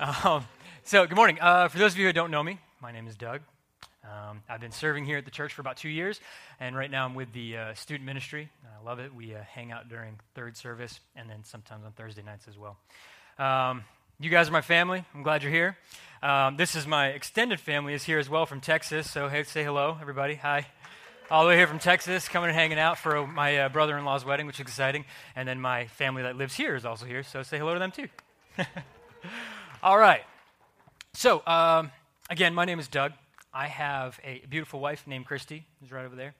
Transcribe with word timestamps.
Um, 0.00 0.44
so, 0.82 1.06
good 1.06 1.14
morning. 1.14 1.38
Uh, 1.40 1.68
for 1.68 1.78
those 1.78 1.92
of 1.92 1.98
you 1.98 2.06
who 2.06 2.12
don't 2.12 2.32
know 2.32 2.42
me, 2.42 2.58
my 2.82 2.90
name 2.90 3.06
is 3.06 3.14
Doug. 3.14 3.42
Um, 4.02 4.42
I've 4.48 4.60
been 4.60 4.72
serving 4.72 5.04
here 5.04 5.18
at 5.18 5.24
the 5.24 5.30
church 5.30 5.54
for 5.54 5.60
about 5.60 5.76
two 5.76 5.88
years, 5.88 6.20
and 6.58 6.76
right 6.76 6.90
now 6.90 7.04
I'm 7.04 7.14
with 7.14 7.32
the 7.32 7.56
uh, 7.56 7.74
student 7.74 8.04
ministry. 8.04 8.50
I 8.64 8.84
love 8.84 8.98
it. 8.98 9.14
We 9.14 9.36
uh, 9.36 9.42
hang 9.42 9.70
out 9.70 9.88
during 9.88 10.18
third 10.34 10.56
service 10.56 10.98
and 11.14 11.30
then 11.30 11.44
sometimes 11.44 11.84
on 11.84 11.92
Thursday 11.92 12.22
nights 12.22 12.48
as 12.48 12.58
well. 12.58 12.76
Um, 13.38 13.84
you 14.18 14.30
guys 14.30 14.48
are 14.48 14.52
my 14.52 14.62
family. 14.62 15.04
I'm 15.14 15.22
glad 15.22 15.44
you're 15.44 15.52
here. 15.52 15.78
Um, 16.22 16.56
this 16.56 16.74
is 16.74 16.88
my 16.88 17.08
extended 17.08 17.60
family 17.60 17.94
is 17.94 18.02
here 18.02 18.18
as 18.18 18.28
well 18.28 18.46
from 18.46 18.60
Texas. 18.60 19.08
So, 19.08 19.28
hey, 19.28 19.44
say 19.44 19.62
hello, 19.62 19.96
everybody. 20.00 20.34
Hi. 20.34 20.66
All 21.30 21.44
the 21.44 21.50
way 21.50 21.56
here 21.56 21.68
from 21.68 21.78
Texas, 21.78 22.28
coming 22.28 22.50
and 22.50 22.58
hanging 22.58 22.78
out 22.80 22.98
for 22.98 23.26
my 23.26 23.58
uh, 23.58 23.68
brother 23.68 23.96
in 23.96 24.04
law's 24.04 24.24
wedding, 24.24 24.46
which 24.46 24.56
is 24.56 24.62
exciting. 24.62 25.04
And 25.36 25.48
then 25.48 25.60
my 25.60 25.86
family 25.86 26.22
that 26.22 26.36
lives 26.36 26.54
here 26.54 26.74
is 26.74 26.84
also 26.84 27.06
here. 27.06 27.22
So, 27.22 27.44
say 27.44 27.58
hello 27.58 27.74
to 27.74 27.78
them 27.78 27.92
too. 27.92 28.08
All 29.84 29.98
right. 29.98 30.22
So, 31.12 31.42
um, 31.46 31.90
again, 32.30 32.54
my 32.54 32.64
name 32.64 32.78
is 32.78 32.88
Doug. 32.88 33.12
I 33.52 33.66
have 33.66 34.18
a 34.24 34.42
beautiful 34.48 34.80
wife 34.80 35.06
named 35.06 35.26
Christy, 35.26 35.66
who's 35.78 35.92
right 35.92 36.06
over 36.06 36.16
there. 36.16 36.34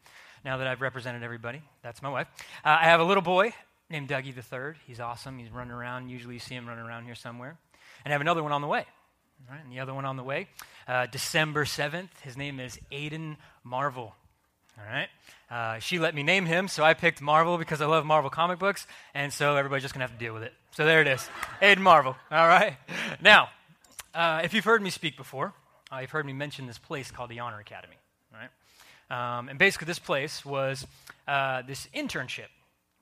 Now 0.46 0.56
that 0.56 0.66
I've 0.66 0.80
represented 0.80 1.22
everybody, 1.22 1.60
that's 1.82 2.00
my 2.00 2.08
wife. 2.08 2.26
Uh, 2.64 2.78
I 2.80 2.84
have 2.84 3.00
a 3.00 3.04
little 3.04 3.22
boy 3.22 3.52
named 3.90 4.08
Dougie 4.08 4.34
the 4.34 4.40
third. 4.40 4.78
He's 4.86 4.98
awesome. 4.98 5.36
He's 5.36 5.50
running 5.50 5.74
around. 5.74 6.08
Usually 6.08 6.32
you 6.32 6.40
see 6.40 6.54
him 6.54 6.66
running 6.66 6.86
around 6.86 7.04
here 7.04 7.14
somewhere. 7.14 7.58
And 8.06 8.12
I 8.12 8.14
have 8.14 8.22
another 8.22 8.42
one 8.42 8.52
on 8.52 8.62
the 8.62 8.66
way. 8.66 8.86
And 9.50 9.70
the 9.70 9.80
other 9.80 9.92
one 9.92 10.06
on 10.06 10.16
the 10.16 10.24
way, 10.24 10.48
uh, 10.88 11.04
December 11.04 11.66
7th. 11.66 12.20
His 12.22 12.38
name 12.38 12.58
is 12.58 12.80
Aiden 12.90 13.36
Marvel. 13.62 14.14
All 14.78 14.84
right. 14.84 15.08
Uh, 15.50 15.78
she 15.78 15.98
let 15.98 16.14
me 16.14 16.22
name 16.22 16.46
him, 16.46 16.68
so 16.68 16.82
I 16.82 16.94
picked 16.94 17.20
Marvel 17.20 17.58
because 17.58 17.80
I 17.80 17.86
love 17.86 18.04
Marvel 18.04 18.30
comic 18.30 18.58
books, 18.58 18.86
and 19.14 19.32
so 19.32 19.56
everybody's 19.56 19.82
just 19.82 19.94
going 19.94 20.00
to 20.00 20.10
have 20.10 20.18
to 20.18 20.24
deal 20.24 20.34
with 20.34 20.42
it. 20.42 20.52
So 20.72 20.84
there 20.84 21.00
it 21.00 21.06
is. 21.06 21.28
Aiden 21.62 21.78
Marvel. 21.78 22.16
All 22.30 22.48
right. 22.48 22.76
Now, 23.22 23.50
uh, 24.14 24.40
if 24.42 24.52
you've 24.52 24.64
heard 24.64 24.82
me 24.82 24.90
speak 24.90 25.16
before, 25.16 25.52
uh, 25.92 25.98
you've 25.98 26.10
heard 26.10 26.26
me 26.26 26.32
mention 26.32 26.66
this 26.66 26.78
place 26.78 27.10
called 27.10 27.30
the 27.30 27.38
Honor 27.38 27.60
Academy. 27.60 27.94
All 28.32 28.40
right. 28.40 29.38
Um, 29.38 29.48
and 29.48 29.58
basically, 29.58 29.86
this 29.86 30.00
place 30.00 30.44
was 30.44 30.86
uh, 31.28 31.62
this 31.62 31.88
internship 31.94 32.48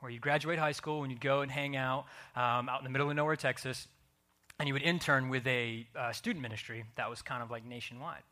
where 0.01 0.11
you 0.11 0.19
graduate 0.19 0.59
high 0.59 0.73
school 0.73 1.03
and 1.03 1.13
you'd 1.13 1.21
go 1.21 1.41
and 1.41 1.51
hang 1.51 1.77
out 1.77 2.07
um, 2.37 2.69
out 2.69 2.81
in 2.81 2.85
the 2.85 2.91
middle 2.91 3.09
of 3.09 3.17
nowhere, 3.17 3.37
Texas, 3.37 3.87
and 4.59 4.69
you 4.69 4.75
would 4.75 4.83
intern 4.83 5.29
with 5.29 5.47
a 5.47 5.87
uh, 5.97 6.13
student 6.13 6.43
ministry 6.43 6.85
that 6.97 7.09
was 7.09 7.23
kind 7.23 7.43
of 7.43 7.51
like 7.51 7.65
nationwide. 7.65 8.23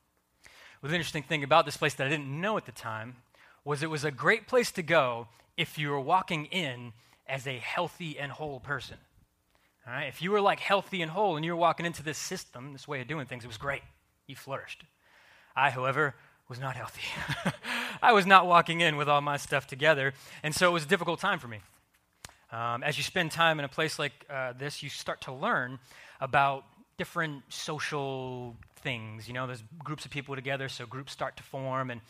Well, 0.82 0.91
the 0.91 0.97
interesting 0.97 1.22
thing 1.22 1.44
about 1.44 1.64
this 1.64 1.77
place 1.77 1.94
that 1.94 2.06
I 2.06 2.10
didn't 2.10 2.28
know 2.28 2.56
at 2.56 2.66
the 2.66 2.72
time 2.72 3.16
was 3.64 3.83
it 3.83 3.91
was 3.91 4.05
a 4.05 4.11
great 4.11 4.47
place 4.47 4.70
to 4.72 4.83
go 4.83 5.28
if 5.56 5.78
you 5.78 5.91
were 5.91 6.00
walking 6.00 6.47
in 6.47 6.92
as 7.28 7.47
a 7.47 7.58
healthy 7.58 8.19
and 8.19 8.33
whole 8.33 8.61
person. 8.61 8.97
All 9.86 9.92
right? 9.92 10.06
If 10.06 10.22
you 10.22 10.30
were 10.30 10.41
like 10.41 10.61
healthy 10.61 11.03
and 11.03 11.11
whole 11.11 11.36
and 11.36 11.44
you 11.44 11.53
were 11.53 11.61
walking 11.61 11.86
into 11.86 12.03
this 12.03 12.19
system, 12.19 12.72
this 12.72 12.88
way 12.88 13.00
of 13.00 13.08
doing 13.08 13.27
things, 13.27 13.44
it 13.44 13.48
was 13.48 13.56
great. 13.56 13.83
You 14.27 14.36
flourished. 14.36 14.84
I, 15.55 15.70
however, 15.70 16.14
was 16.48 16.58
not 16.58 16.76
healthy. 16.76 17.03
I 18.03 18.12
was 18.12 18.26
not 18.26 18.47
walking 18.47 18.81
in 18.81 18.97
with 18.97 19.09
all 19.09 19.20
my 19.20 19.37
stuff 19.37 19.66
together, 19.66 20.15
and 20.43 20.54
so 20.54 20.69
it 20.69 20.72
was 20.72 20.84
a 20.84 20.88
difficult 20.88 21.20
time 21.20 21.38
for 21.38 21.49
me. 21.49 21.60
Um, 22.53 22.82
as 22.82 22.99
you 22.99 23.04
spend 23.04 23.31
time 23.31 23.60
in 23.60 23.65
a 23.65 23.69
place 23.69 23.99
like 23.99 24.26
uh, 24.28 24.53
this, 24.59 24.82
you 24.82 24.88
start 24.88 25.20
to 25.22 25.32
learn 25.32 25.78
about 26.20 26.65
different 26.99 27.44
social 27.49 28.56
things. 28.76 29.28
You 29.28 29.34
know, 29.34 29.47
there's 29.47 29.62
groups 29.78 30.04
of 30.04 30.10
people 30.10 30.34
together, 30.34 30.69
so 30.69 30.87
groups 30.87 31.12
start 31.12 31.37
to 31.37 31.43
form, 31.44 31.91
and 31.91 32.00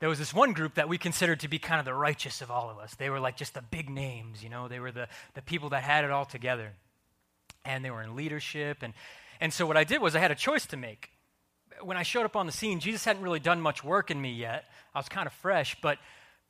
there 0.00 0.08
was 0.08 0.18
this 0.18 0.32
one 0.32 0.52
group 0.52 0.74
that 0.74 0.88
we 0.88 0.96
considered 0.96 1.40
to 1.40 1.48
be 1.48 1.58
kind 1.58 1.80
of 1.80 1.84
the 1.84 1.94
righteous 1.94 2.40
of 2.40 2.50
all 2.50 2.70
of 2.70 2.78
us. 2.78 2.94
They 2.94 3.10
were 3.10 3.20
like 3.20 3.36
just 3.36 3.54
the 3.54 3.62
big 3.62 3.90
names, 3.90 4.42
you 4.42 4.48
know, 4.48 4.68
they 4.68 4.80
were 4.80 4.92
the, 4.92 5.08
the 5.34 5.42
people 5.42 5.70
that 5.70 5.82
had 5.82 6.04
it 6.04 6.10
all 6.10 6.24
together. 6.24 6.72
And 7.64 7.84
they 7.84 7.90
were 7.90 8.02
in 8.02 8.14
leadership. 8.14 8.78
And, 8.82 8.94
and 9.40 9.52
so 9.52 9.66
what 9.66 9.76
I 9.76 9.84
did 9.84 10.00
was 10.00 10.14
I 10.14 10.20
had 10.20 10.30
a 10.30 10.36
choice 10.36 10.66
to 10.66 10.76
make. 10.76 11.10
When 11.82 11.96
I 11.96 12.02
showed 12.02 12.24
up 12.24 12.36
on 12.36 12.46
the 12.46 12.52
scene, 12.52 12.80
Jesus 12.80 13.04
hadn't 13.04 13.22
really 13.22 13.40
done 13.40 13.60
much 13.60 13.84
work 13.84 14.10
in 14.10 14.20
me 14.20 14.32
yet. 14.32 14.64
I 14.94 14.98
was 14.98 15.08
kind 15.08 15.26
of 15.26 15.32
fresh, 15.32 15.76
but, 15.82 15.98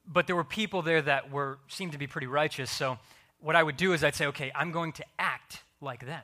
but 0.06 0.26
there 0.26 0.36
were 0.36 0.44
people 0.44 0.82
there 0.82 1.02
that 1.02 1.30
were, 1.30 1.58
seemed 1.68 1.92
to 1.92 1.98
be 1.98 2.06
pretty 2.06 2.26
righteous. 2.26 2.70
So 2.70 2.98
what 3.40 3.56
I 3.56 3.62
would 3.62 3.76
do 3.76 3.92
is 3.94 4.04
I'd 4.04 4.14
say, 4.14 4.26
okay, 4.26 4.52
I'm 4.54 4.72
going 4.72 4.92
to 4.92 5.04
act 5.18 5.62
like 5.80 6.04
them. 6.04 6.22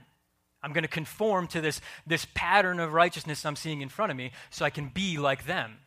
I'm 0.62 0.72
going 0.72 0.82
to 0.82 0.88
conform 0.88 1.46
to 1.48 1.60
this, 1.60 1.80
this 2.06 2.26
pattern 2.34 2.80
of 2.80 2.92
righteousness 2.92 3.44
I'm 3.44 3.56
seeing 3.56 3.82
in 3.82 3.88
front 3.88 4.10
of 4.10 4.16
me 4.16 4.32
so 4.50 4.64
I 4.64 4.70
can 4.70 4.88
be 4.88 5.18
like 5.18 5.46
them. 5.46 5.78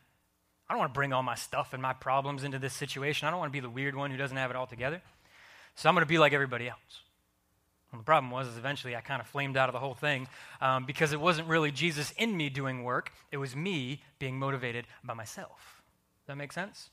I 0.68 0.74
don't 0.74 0.80
want 0.80 0.92
to 0.92 0.98
bring 0.98 1.12
all 1.12 1.22
my 1.22 1.34
stuff 1.34 1.72
and 1.72 1.80
my 1.80 1.94
problems 1.94 2.44
into 2.44 2.58
this 2.58 2.74
situation. 2.74 3.26
I 3.26 3.30
don't 3.30 3.40
want 3.40 3.50
to 3.50 3.56
be 3.56 3.60
the 3.60 3.70
weird 3.70 3.94
one 3.94 4.10
who 4.10 4.16
doesn't 4.16 4.36
have 4.36 4.50
it 4.50 4.56
all 4.56 4.66
together. 4.66 5.00
So 5.76 5.88
I'm 5.88 5.94
going 5.94 6.04
to 6.04 6.08
be 6.08 6.18
like 6.18 6.32
everybody 6.32 6.68
else. 6.68 7.02
And 7.90 8.00
the 8.00 8.04
problem 8.04 8.30
was, 8.30 8.48
is 8.48 8.58
eventually 8.58 8.94
I 8.94 9.00
kind 9.00 9.20
of 9.20 9.26
flamed 9.26 9.56
out 9.56 9.70
of 9.70 9.72
the 9.72 9.78
whole 9.78 9.94
thing 9.94 10.28
um, 10.60 10.84
because 10.84 11.12
it 11.12 11.20
wasn't 11.20 11.48
really 11.48 11.70
Jesus 11.70 12.12
in 12.18 12.36
me 12.36 12.50
doing 12.50 12.84
work. 12.84 13.12
It 13.32 13.38
was 13.38 13.56
me 13.56 14.02
being 14.18 14.38
motivated 14.38 14.86
by 15.02 15.14
myself. 15.14 15.82
Does 16.20 16.26
that 16.26 16.36
make 16.36 16.52
sense? 16.52 16.90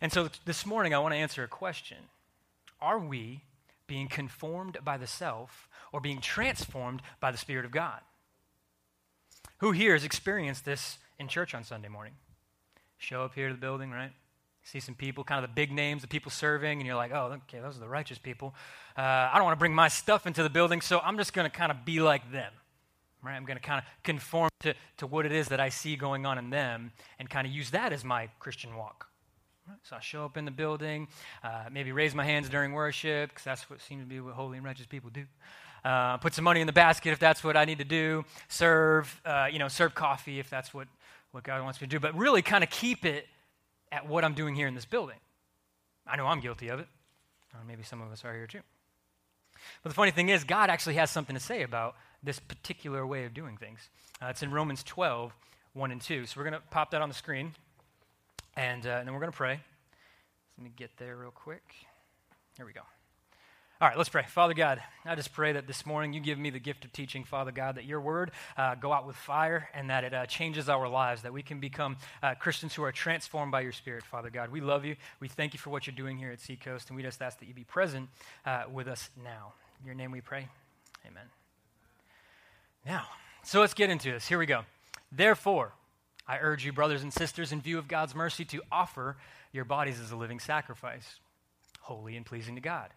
And 0.00 0.12
so 0.12 0.28
this 0.44 0.66
morning 0.66 0.94
I 0.94 0.98
want 0.98 1.12
to 1.12 1.18
answer 1.18 1.44
a 1.44 1.48
question 1.48 1.98
Are 2.80 2.98
we 2.98 3.42
being 3.86 4.08
conformed 4.08 4.78
by 4.84 4.96
the 4.96 5.06
self 5.06 5.68
or 5.92 6.00
being 6.00 6.20
transformed 6.20 7.02
by 7.20 7.30
the 7.30 7.38
Spirit 7.38 7.64
of 7.64 7.70
God? 7.70 8.00
Who 9.58 9.70
here 9.72 9.92
has 9.92 10.04
experienced 10.04 10.64
this 10.64 10.98
in 11.18 11.28
church 11.28 11.54
on 11.54 11.62
Sunday 11.62 11.88
morning? 11.88 12.14
Show 12.98 13.24
up 13.24 13.34
here 13.34 13.48
to 13.48 13.54
the 13.54 13.60
building, 13.60 13.90
right? 13.90 14.10
See 14.64 14.80
some 14.80 14.94
people, 14.94 15.24
kind 15.24 15.42
of 15.42 15.50
the 15.50 15.54
big 15.54 15.72
names, 15.72 16.02
the 16.02 16.08
people 16.08 16.30
serving, 16.30 16.78
and 16.78 16.86
you're 16.86 16.96
like, 16.96 17.12
oh, 17.12 17.38
okay, 17.48 17.60
those 17.60 17.76
are 17.76 17.80
the 17.80 17.88
righteous 17.88 18.18
people. 18.18 18.54
Uh, 18.96 19.00
I 19.00 19.32
don't 19.36 19.44
want 19.44 19.56
to 19.56 19.58
bring 19.58 19.74
my 19.74 19.88
stuff 19.88 20.26
into 20.26 20.42
the 20.42 20.50
building, 20.50 20.80
so 20.80 21.00
I'm 21.00 21.16
just 21.16 21.32
going 21.32 21.48
to 21.50 21.56
kind 21.56 21.70
of 21.70 21.84
be 21.84 22.00
like 22.00 22.30
them, 22.30 22.52
right? 23.22 23.34
I'm 23.34 23.46
going 23.46 23.56
to 23.56 23.62
kind 23.62 23.78
of 23.78 23.84
conform 24.02 24.50
to, 24.60 24.74
to 24.98 25.06
what 25.06 25.24
it 25.24 25.32
is 25.32 25.48
that 25.48 25.60
I 25.60 25.70
see 25.70 25.96
going 25.96 26.26
on 26.26 26.36
in 26.36 26.50
them 26.50 26.92
and 27.18 27.30
kind 27.30 27.46
of 27.46 27.52
use 27.52 27.70
that 27.70 27.92
as 27.92 28.04
my 28.04 28.28
Christian 28.40 28.76
walk. 28.76 29.06
So 29.82 29.96
I 29.96 30.00
show 30.00 30.24
up 30.24 30.36
in 30.36 30.44
the 30.44 30.50
building, 30.50 31.08
uh, 31.44 31.64
maybe 31.70 31.92
raise 31.92 32.14
my 32.14 32.24
hands 32.24 32.48
during 32.48 32.72
worship, 32.72 33.30
because 33.30 33.44
that's 33.44 33.70
what 33.70 33.80
seems 33.80 34.02
to 34.02 34.08
be 34.08 34.18
what 34.18 34.34
holy 34.34 34.56
and 34.56 34.66
righteous 34.66 34.86
people 34.86 35.10
do. 35.10 35.24
Uh, 35.84 36.16
put 36.16 36.34
some 36.34 36.44
money 36.44 36.60
in 36.60 36.66
the 36.66 36.72
basket 36.72 37.12
if 37.12 37.18
that's 37.18 37.44
what 37.44 37.56
I 37.56 37.64
need 37.64 37.78
to 37.78 37.84
do. 37.84 38.24
Serve, 38.48 39.20
uh, 39.24 39.46
you 39.50 39.58
know, 39.58 39.68
serve 39.68 39.94
coffee 39.94 40.40
if 40.40 40.50
that's 40.50 40.74
what 40.74 40.88
what 41.32 41.44
God 41.44 41.62
wants 41.62 41.80
me 41.80 41.86
to 41.86 41.90
do, 41.90 42.00
but 42.00 42.14
really 42.14 42.42
kind 42.42 42.64
of 42.64 42.70
keep 42.70 43.04
it 43.04 43.26
at 43.92 44.08
what 44.08 44.24
I'm 44.24 44.34
doing 44.34 44.54
here 44.54 44.66
in 44.66 44.74
this 44.74 44.84
building. 44.84 45.18
I 46.06 46.16
know 46.16 46.26
I'm 46.26 46.40
guilty 46.40 46.68
of 46.68 46.80
it. 46.80 46.88
Or 47.54 47.60
maybe 47.66 47.82
some 47.82 48.00
of 48.00 48.12
us 48.12 48.24
are 48.24 48.34
here 48.34 48.46
too. 48.46 48.60
But 49.82 49.90
the 49.90 49.94
funny 49.94 50.10
thing 50.10 50.28
is, 50.28 50.44
God 50.44 50.70
actually 50.70 50.94
has 50.94 51.10
something 51.10 51.34
to 51.34 51.40
say 51.40 51.62
about 51.62 51.96
this 52.22 52.38
particular 52.38 53.06
way 53.06 53.24
of 53.24 53.34
doing 53.34 53.56
things. 53.56 53.88
Uh, 54.22 54.26
it's 54.26 54.42
in 54.42 54.50
Romans 54.50 54.82
12, 54.84 55.32
1 55.72 55.90
and 55.90 56.00
2. 56.00 56.26
So 56.26 56.34
we're 56.36 56.44
going 56.44 56.60
to 56.60 56.66
pop 56.70 56.90
that 56.92 57.02
on 57.02 57.08
the 57.08 57.14
screen, 57.14 57.54
and, 58.56 58.86
uh, 58.86 58.90
and 58.90 59.06
then 59.06 59.14
we're 59.14 59.20
going 59.20 59.32
to 59.32 59.36
pray. 59.36 59.60
Let 60.56 60.64
me 60.64 60.72
get 60.76 60.90
there 60.96 61.16
real 61.16 61.30
quick. 61.30 61.74
Here 62.56 62.66
we 62.66 62.72
go. 62.72 62.82
All 63.80 63.86
right, 63.86 63.96
let's 63.96 64.08
pray. 64.08 64.24
Father 64.26 64.54
God, 64.54 64.82
I 65.04 65.14
just 65.14 65.32
pray 65.32 65.52
that 65.52 65.68
this 65.68 65.86
morning 65.86 66.12
you 66.12 66.18
give 66.18 66.36
me 66.36 66.50
the 66.50 66.58
gift 66.58 66.84
of 66.84 66.92
teaching, 66.92 67.22
Father 67.22 67.52
God, 67.52 67.76
that 67.76 67.84
your 67.84 68.00
word 68.00 68.32
uh, 68.56 68.74
go 68.74 68.92
out 68.92 69.06
with 69.06 69.14
fire 69.14 69.68
and 69.72 69.88
that 69.88 70.02
it 70.02 70.12
uh, 70.12 70.26
changes 70.26 70.68
our 70.68 70.88
lives, 70.88 71.22
that 71.22 71.32
we 71.32 71.44
can 71.44 71.60
become 71.60 71.96
uh, 72.20 72.34
Christians 72.34 72.74
who 72.74 72.82
are 72.82 72.90
transformed 72.90 73.52
by 73.52 73.60
your 73.60 73.70
Spirit, 73.70 74.02
Father 74.02 74.30
God. 74.30 74.50
We 74.50 74.60
love 74.60 74.84
you. 74.84 74.96
We 75.20 75.28
thank 75.28 75.52
you 75.52 75.60
for 75.60 75.70
what 75.70 75.86
you're 75.86 75.94
doing 75.94 76.18
here 76.18 76.32
at 76.32 76.40
Seacoast, 76.40 76.88
and 76.88 76.96
we 76.96 77.04
just 77.04 77.22
ask 77.22 77.38
that 77.38 77.46
you 77.46 77.54
be 77.54 77.62
present 77.62 78.08
uh, 78.44 78.64
with 78.68 78.88
us 78.88 79.10
now. 79.22 79.52
In 79.78 79.86
your 79.86 79.94
name 79.94 80.10
we 80.10 80.22
pray. 80.22 80.48
Amen. 81.06 81.26
Now, 82.84 83.04
so 83.44 83.60
let's 83.60 83.74
get 83.74 83.90
into 83.90 84.10
this. 84.10 84.26
Here 84.26 84.40
we 84.40 84.46
go. 84.46 84.62
Therefore, 85.12 85.72
I 86.26 86.38
urge 86.40 86.64
you, 86.64 86.72
brothers 86.72 87.04
and 87.04 87.12
sisters, 87.12 87.52
in 87.52 87.60
view 87.60 87.78
of 87.78 87.86
God's 87.86 88.16
mercy, 88.16 88.44
to 88.46 88.60
offer 88.72 89.18
your 89.52 89.64
bodies 89.64 90.00
as 90.00 90.10
a 90.10 90.16
living 90.16 90.40
sacrifice, 90.40 91.20
holy 91.82 92.16
and 92.16 92.26
pleasing 92.26 92.56
to 92.56 92.60
God. 92.60 92.90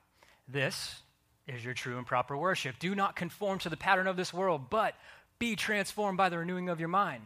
This 0.52 1.02
is 1.48 1.64
your 1.64 1.74
true 1.74 1.98
and 1.98 2.06
proper 2.06 2.36
worship. 2.36 2.76
Do 2.80 2.94
not 2.94 3.16
conform 3.16 3.60
to 3.60 3.70
the 3.70 3.78
pattern 3.78 4.08
of 4.08 4.18
this 4.18 4.34
world, 4.34 4.70
but 4.70 4.96
be 5.40 5.56
transformed 5.56 6.18
by 6.18 6.30
the 6.30 6.38
renewing 6.38 6.70
of 6.70 6.80
your 6.80 6.90
mind. 6.90 7.24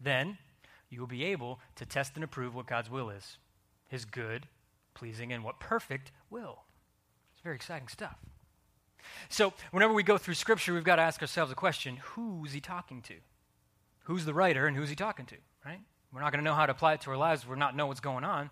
Then 0.00 0.38
you 0.90 1.00
will 1.00 1.06
be 1.06 1.24
able 1.24 1.60
to 1.76 1.86
test 1.86 2.12
and 2.14 2.24
approve 2.24 2.54
what 2.54 2.66
God's 2.66 2.90
will 2.90 3.10
is 3.10 3.38
his 3.88 4.04
good, 4.04 4.46
pleasing, 4.92 5.32
and 5.32 5.42
what 5.42 5.58
perfect 5.58 6.12
will. 6.28 6.58
It's 7.32 7.40
very 7.40 7.56
exciting 7.56 7.88
stuff. 7.88 8.18
So, 9.30 9.54
whenever 9.70 9.94
we 9.94 10.02
go 10.02 10.18
through 10.18 10.34
Scripture, 10.34 10.74
we've 10.74 10.84
got 10.84 10.96
to 10.96 11.02
ask 11.02 11.22
ourselves 11.22 11.50
a 11.50 11.54
question 11.54 11.96
who's 11.96 12.52
he 12.52 12.60
talking 12.60 13.00
to? 13.02 13.14
Who's 14.04 14.26
the 14.26 14.34
writer 14.34 14.66
and 14.66 14.76
who's 14.76 14.90
he 14.90 14.94
talking 14.94 15.24
to, 15.26 15.36
right? 15.64 15.80
We're 16.12 16.20
not 16.20 16.32
going 16.32 16.44
to 16.44 16.50
know 16.50 16.54
how 16.54 16.66
to 16.66 16.72
apply 16.72 16.94
it 16.94 17.00
to 17.02 17.10
our 17.10 17.16
lives. 17.16 17.46
We're 17.46 17.56
not 17.56 17.76
know 17.76 17.86
what's 17.86 18.00
going 18.00 18.24
on. 18.24 18.50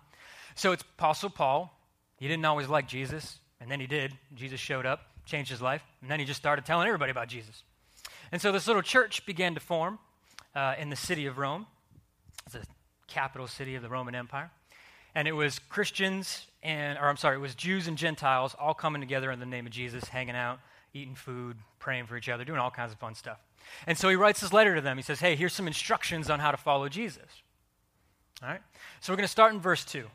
So, 0.55 0.71
it's 0.71 0.81
Apostle 0.81 1.29
Paul. 1.29 1.71
He 2.15 2.27
didn't 2.27 2.45
always 2.45 2.67
like 2.67 2.87
Jesus, 2.87 3.37
and 3.59 3.69
then 3.69 3.79
he 3.79 3.87
did. 3.87 4.13
Jesus 4.35 4.59
showed 4.59 4.85
up, 4.85 5.01
changed 5.25 5.49
his 5.49 5.61
life, 5.61 5.83
and 6.01 6.09
then 6.09 6.19
he 6.19 6.25
just 6.25 6.39
started 6.39 6.65
telling 6.65 6.87
everybody 6.87 7.11
about 7.11 7.27
Jesus. 7.27 7.63
And 8.31 8.41
so, 8.41 8.51
this 8.51 8.67
little 8.67 8.81
church 8.81 9.25
began 9.25 9.53
to 9.53 9.59
form 9.59 9.99
uh, 10.55 10.75
in 10.79 10.89
the 10.89 10.95
city 10.95 11.25
of 11.25 11.37
Rome. 11.37 11.65
It's 12.45 12.55
the 12.55 12.65
capital 13.07 13.47
city 13.47 13.75
of 13.75 13.83
the 13.83 13.89
Roman 13.89 14.15
Empire. 14.15 14.51
And 15.15 15.27
it 15.27 15.31
was 15.31 15.59
Christians 15.59 16.47
and, 16.63 16.97
or 16.97 17.07
I'm 17.07 17.17
sorry, 17.17 17.37
it 17.37 17.39
was 17.39 17.55
Jews 17.55 17.87
and 17.87 17.97
Gentiles 17.97 18.55
all 18.59 18.73
coming 18.73 19.01
together 19.01 19.31
in 19.31 19.39
the 19.39 19.45
name 19.45 19.65
of 19.65 19.71
Jesus, 19.71 20.03
hanging 20.05 20.35
out, 20.35 20.59
eating 20.93 21.15
food, 21.15 21.55
praying 21.79 22.07
for 22.07 22.17
each 22.17 22.29
other, 22.29 22.43
doing 22.43 22.59
all 22.59 22.71
kinds 22.71 22.91
of 22.91 22.99
fun 22.99 23.15
stuff. 23.15 23.39
And 23.85 23.97
so 23.97 24.09
he 24.09 24.15
writes 24.15 24.41
this 24.41 24.53
letter 24.53 24.75
to 24.75 24.81
them. 24.81 24.97
He 24.97 25.03
says, 25.03 25.19
Hey, 25.19 25.35
here's 25.35 25.53
some 25.53 25.67
instructions 25.67 26.29
on 26.29 26.39
how 26.39 26.51
to 26.51 26.57
follow 26.57 26.89
Jesus. 26.89 27.23
All 28.41 28.49
right? 28.49 28.61
So 28.99 29.11
we're 29.13 29.17
going 29.17 29.25
to 29.25 29.31
start 29.31 29.53
in 29.53 29.59
verse 29.59 29.85
2. 29.85 30.05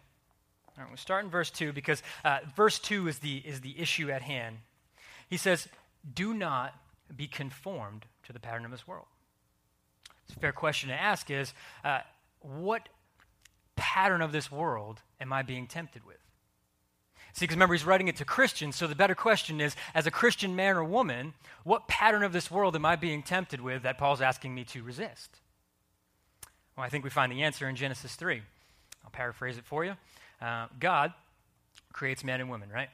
All 0.77 0.85
right, 0.85 0.91
we'll 0.91 0.97
start 0.97 1.25
in 1.25 1.31
verse 1.31 1.51
2 1.51 1.73
because 1.73 2.03
uh, 2.25 2.39
verse 2.57 2.79
2 2.79 3.09
is 3.09 3.19
the, 3.19 3.39
is 3.39 3.61
the 3.61 3.79
issue 3.79 4.11
at 4.11 4.23
hand. 4.23 4.59
He 5.29 5.37
says, 5.37 5.69
Do 6.15 6.33
not 6.33 6.75
be 7.15 7.27
conformed 7.27 8.07
to 8.25 8.33
the 8.33 8.41
pattern 8.41 8.65
of 8.65 8.71
this 8.71 8.87
world. 8.87 9.07
It's 10.27 10.37
a 10.37 10.41
fair 10.41 10.53
question 10.53 10.89
to 10.89 10.95
ask 10.95 11.31
is, 11.31 11.53
uh, 11.85 12.01
what 12.41 12.89
pattern 13.77 14.23
of 14.23 14.33
this 14.33 14.51
world 14.51 15.01
am 15.21 15.33
I 15.33 15.43
being 15.43 15.67
tempted 15.67 16.07
with? 16.07 16.17
See, 17.35 17.45
because 17.45 17.57
remember, 17.57 17.75
he's 17.75 17.87
writing 17.87 18.09
it 18.09 18.17
to 18.17 18.25
Christians, 18.25 18.77
so 18.77 18.87
the 18.87 18.95
better 18.95 19.15
question 19.15 19.61
is 19.61 19.75
as 19.95 20.07
a 20.07 20.11
Christian 20.11 20.55
man 20.55 20.77
or 20.77 20.85
woman, 20.85 21.33
what 21.65 21.89
pattern 21.89 22.23
of 22.23 22.33
this 22.33 22.51
world 22.51 22.77
am 22.77 22.85
I 22.85 22.97
being 22.97 23.23
tempted 23.23 23.61
with 23.61 23.83
that 23.85 23.97
Paul's 23.97 24.21
asking 24.21 24.55
me 24.55 24.65
to 24.65 24.83
resist? 24.83 25.41
Well, 26.77 26.85
I 26.85 26.89
think 26.89 27.05
we 27.05 27.11
find 27.11 27.33
the 27.33 27.43
answer 27.43 27.69
in 27.69 27.77
Genesis 27.77 28.15
3. 28.17 28.43
I'll 29.05 29.11
paraphrase 29.11 29.57
it 29.57 29.65
for 29.65 29.85
you. 29.85 29.97
Uh, 30.43 30.67
God 30.81 31.13
creates 31.93 32.25
men 32.25 32.41
and 32.41 32.51
women, 32.51 32.69
right? 32.69 32.89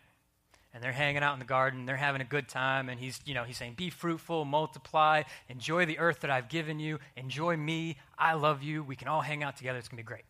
And 0.75 0.83
they're 0.83 0.93
hanging 0.93 1.23
out 1.23 1.33
in 1.33 1.39
the 1.39 1.47
garden, 1.47 1.87
they're 1.87 1.97
having 1.97 2.21
a 2.21 2.27
good 2.27 2.47
time, 2.47 2.91
and 2.91 3.00
he's, 3.00 3.21
you 3.25 3.33
know, 3.33 3.45
he's 3.45 3.56
saying, 3.56 3.75
Be 3.75 3.89
fruitful, 3.89 4.45
multiply, 4.45 5.23
enjoy 5.49 5.87
the 5.87 5.99
earth 5.99 6.21
that 6.21 6.31
I've 6.31 6.49
given 6.49 6.79
you, 6.79 6.99
enjoy 7.17 7.56
me, 7.56 7.97
I 8.19 8.35
love 8.35 8.62
you, 8.62 8.83
we 8.83 8.95
can 8.95 9.09
all 9.09 9.23
hang 9.23 9.43
out 9.43 9.56
together, 9.56 9.79
it's 9.79 9.89
gonna 9.89 10.03
be 10.03 10.06
great. 10.06 10.25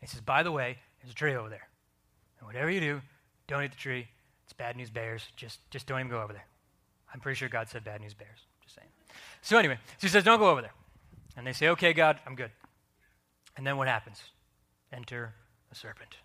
He 0.00 0.06
says, 0.06 0.22
By 0.22 0.42
the 0.42 0.50
way, 0.50 0.78
there's 1.00 1.12
a 1.12 1.14
tree 1.14 1.34
over 1.34 1.50
there. 1.50 1.68
And 2.38 2.46
whatever 2.46 2.70
you 2.70 2.80
do, 2.80 3.02
don't 3.46 3.62
eat 3.62 3.72
the 3.72 3.76
tree. 3.76 4.08
It's 4.44 4.52
bad 4.52 4.76
news 4.76 4.90
bears. 4.90 5.26
Just, 5.36 5.58
just 5.70 5.86
don't 5.86 6.00
even 6.00 6.10
go 6.10 6.22
over 6.22 6.32
there. 6.32 6.46
I'm 7.12 7.20
pretty 7.20 7.36
sure 7.36 7.48
God 7.48 7.68
said 7.68 7.84
bad 7.84 8.00
news 8.00 8.14
bears. 8.14 8.38
Just 8.62 8.76
saying. 8.76 8.88
So 9.42 9.58
anyway, 9.58 9.78
so 9.98 10.06
he 10.06 10.08
says, 10.08 10.24
Don't 10.24 10.38
go 10.38 10.48
over 10.48 10.62
there. 10.62 10.74
And 11.36 11.46
they 11.46 11.52
say, 11.52 11.68
Okay, 11.68 11.92
God, 11.92 12.18
I'm 12.26 12.34
good. 12.34 12.50
And 13.56 13.66
then 13.66 13.76
what 13.76 13.88
happens? 13.88 14.22
Enter 14.92 15.34
a 15.70 15.74
serpent. 15.74 16.16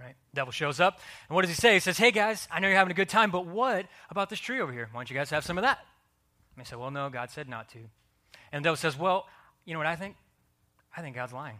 Right? 0.00 0.14
Devil 0.32 0.52
shows 0.52 0.78
up, 0.78 1.00
and 1.28 1.34
what 1.34 1.42
does 1.42 1.50
he 1.50 1.56
say? 1.56 1.74
He 1.74 1.80
says, 1.80 1.98
Hey 1.98 2.12
guys, 2.12 2.46
I 2.52 2.60
know 2.60 2.68
you're 2.68 2.76
having 2.76 2.92
a 2.92 2.94
good 2.94 3.08
time, 3.08 3.32
but 3.32 3.46
what 3.46 3.86
about 4.10 4.30
this 4.30 4.38
tree 4.38 4.60
over 4.60 4.72
here? 4.72 4.88
Why 4.92 5.00
don't 5.00 5.10
you 5.10 5.16
guys 5.16 5.30
have 5.30 5.44
some 5.44 5.58
of 5.58 5.62
that? 5.62 5.78
And 6.54 6.64
they 6.64 6.68
say, 6.68 6.76
Well, 6.76 6.92
no, 6.92 7.10
God 7.10 7.30
said 7.30 7.48
not 7.48 7.68
to. 7.70 7.78
And 8.52 8.62
the 8.62 8.68
devil 8.68 8.76
says, 8.76 8.96
Well, 8.96 9.26
you 9.64 9.72
know 9.72 9.80
what 9.80 9.88
I 9.88 9.96
think? 9.96 10.14
I 10.96 11.02
think 11.02 11.16
God's 11.16 11.32
lying. 11.32 11.58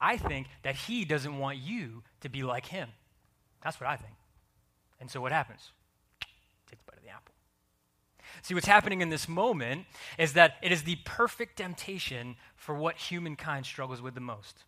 I 0.00 0.16
think 0.18 0.48
that 0.62 0.76
he 0.76 1.04
doesn't 1.04 1.38
want 1.38 1.58
you 1.58 2.02
to 2.20 2.28
be 2.28 2.42
like 2.42 2.66
him. 2.66 2.90
That's 3.62 3.80
what 3.80 3.88
I 3.88 3.96
think. 3.96 4.14
And 5.00 5.10
so 5.10 5.20
what 5.20 5.32
happens? 5.32 5.70
Take 6.70 6.78
the 6.84 6.90
bite 6.90 6.98
of 6.98 7.02
the 7.02 7.10
apple. 7.10 7.34
See, 8.42 8.54
what's 8.54 8.66
happening 8.66 9.00
in 9.00 9.08
this 9.08 9.28
moment 9.28 9.86
is 10.18 10.34
that 10.34 10.56
it 10.62 10.72
is 10.72 10.82
the 10.82 10.96
perfect 11.04 11.56
temptation 11.56 12.36
for 12.54 12.74
what 12.74 12.96
humankind 12.96 13.66
struggles 13.66 14.02
with 14.02 14.14
the 14.14 14.20
most. 14.20 14.64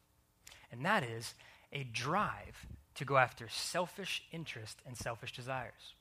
And 0.72 0.84
that 0.84 1.02
is 1.02 1.34
a 1.72 1.84
drive 1.84 2.66
to 2.98 3.04
go 3.04 3.16
after 3.16 3.48
selfish 3.48 4.22
interest 4.32 4.78
and 4.86 4.96
selfish 4.96 5.32
desires. 5.32 5.94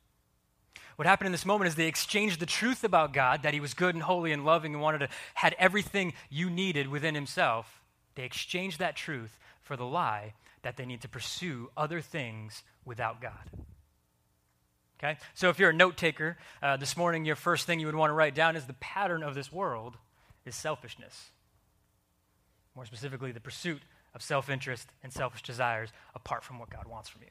What 0.96 1.08
happened 1.08 1.28
in 1.28 1.32
this 1.32 1.46
moment 1.46 1.70
is 1.70 1.76
they 1.76 1.88
exchanged 1.88 2.40
the 2.40 2.46
truth 2.46 2.84
about 2.84 3.14
God, 3.14 3.44
that 3.44 3.54
he 3.54 3.60
was 3.60 3.74
good 3.74 3.96
and 3.96 4.04
holy 4.04 4.32
and 4.32 4.46
loving 4.46 4.74
and 4.74 4.82
wanted 4.82 5.00
to 5.00 5.10
had 5.36 5.56
everything 5.60 6.14
you 6.30 6.50
needed 6.50 6.88
within 6.88 7.16
himself, 7.16 7.82
they 8.16 8.24
exchanged 8.24 8.80
that 8.80 8.96
truth 8.96 9.38
for 9.62 9.78
the 9.78 9.86
lie 9.86 10.34
that 10.64 10.76
they 10.76 10.86
need 10.86 11.02
to 11.02 11.08
pursue 11.08 11.70
other 11.78 12.02
things 12.02 12.64
without 12.84 13.22
God. 13.22 13.32
Okay? 15.00 15.18
So 15.36 15.50
if 15.50 15.60
you're 15.60 15.70
a 15.70 15.74
note 15.74 15.98
taker, 15.98 16.38
uh, 16.64 16.78
this 16.78 16.98
morning 16.98 17.26
your 17.26 17.36
first 17.36 17.68
thing 17.68 17.80
you 17.80 17.86
would 17.86 17.96
want 17.96 18.10
to 18.10 18.16
write 18.16 18.34
down 18.34 18.56
is 18.56 18.66
the 18.66 18.74
pattern 18.74 19.22
of 19.22 19.36
this 19.36 19.52
world 19.52 19.98
is 20.46 20.56
selfishness. 20.56 21.30
More 22.76 22.86
specifically, 22.86 23.32
the 23.32 23.40
pursuit 23.40 23.82
of 24.14 24.22
self 24.22 24.50
interest 24.50 24.88
and 25.04 25.12
selfish 25.12 25.44
desires 25.44 25.90
apart 26.16 26.44
from 26.44 26.60
what 26.60 26.70
God 26.70 26.88
wants 26.88 27.10
from 27.10 27.22
you. 27.22 27.30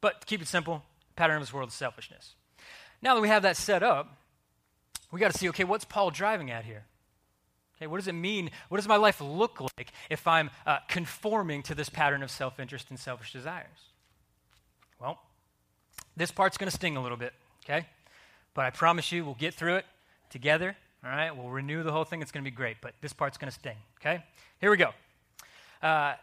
But 0.00 0.20
to 0.20 0.26
keep 0.26 0.42
it 0.42 0.48
simple, 0.48 0.82
pattern 1.16 1.36
of 1.36 1.42
this 1.42 1.52
world 1.52 1.68
is 1.68 1.74
selfishness. 1.74 2.34
Now 3.00 3.14
that 3.14 3.20
we 3.20 3.28
have 3.28 3.42
that 3.42 3.56
set 3.56 3.82
up, 3.82 4.16
we 5.10 5.20
got 5.20 5.32
to 5.32 5.38
see 5.38 5.48
okay, 5.50 5.64
what's 5.64 5.84
Paul 5.84 6.10
driving 6.10 6.50
at 6.50 6.64
here? 6.64 6.84
Okay, 7.76 7.88
what 7.88 7.96
does 7.96 8.06
it 8.06 8.12
mean? 8.12 8.50
What 8.68 8.78
does 8.78 8.86
my 8.86 8.96
life 8.96 9.20
look 9.20 9.60
like 9.60 9.92
if 10.08 10.28
I'm 10.28 10.50
uh, 10.66 10.78
conforming 10.88 11.64
to 11.64 11.74
this 11.74 11.88
pattern 11.88 12.22
of 12.22 12.30
self 12.30 12.60
interest 12.60 12.90
and 12.90 12.98
selfish 12.98 13.32
desires? 13.32 13.66
Well, 15.00 15.18
this 16.16 16.30
part's 16.30 16.56
going 16.56 16.70
to 16.70 16.76
sting 16.76 16.96
a 16.96 17.02
little 17.02 17.16
bit, 17.16 17.32
okay? 17.64 17.86
But 18.54 18.66
I 18.66 18.70
promise 18.70 19.10
you, 19.10 19.24
we'll 19.24 19.34
get 19.34 19.54
through 19.54 19.76
it 19.76 19.86
together, 20.30 20.76
all 21.04 21.10
right? 21.10 21.36
We'll 21.36 21.48
renew 21.48 21.82
the 21.82 21.90
whole 21.90 22.04
thing. 22.04 22.22
It's 22.22 22.30
going 22.30 22.44
to 22.44 22.50
be 22.50 22.54
great, 22.54 22.76
but 22.80 22.94
this 23.00 23.12
part's 23.12 23.36
going 23.36 23.50
to 23.50 23.58
sting, 23.58 23.76
okay? 24.00 24.22
Here 24.60 24.70
we 24.70 24.76
go. 24.76 24.90
Uh, 25.82 26.14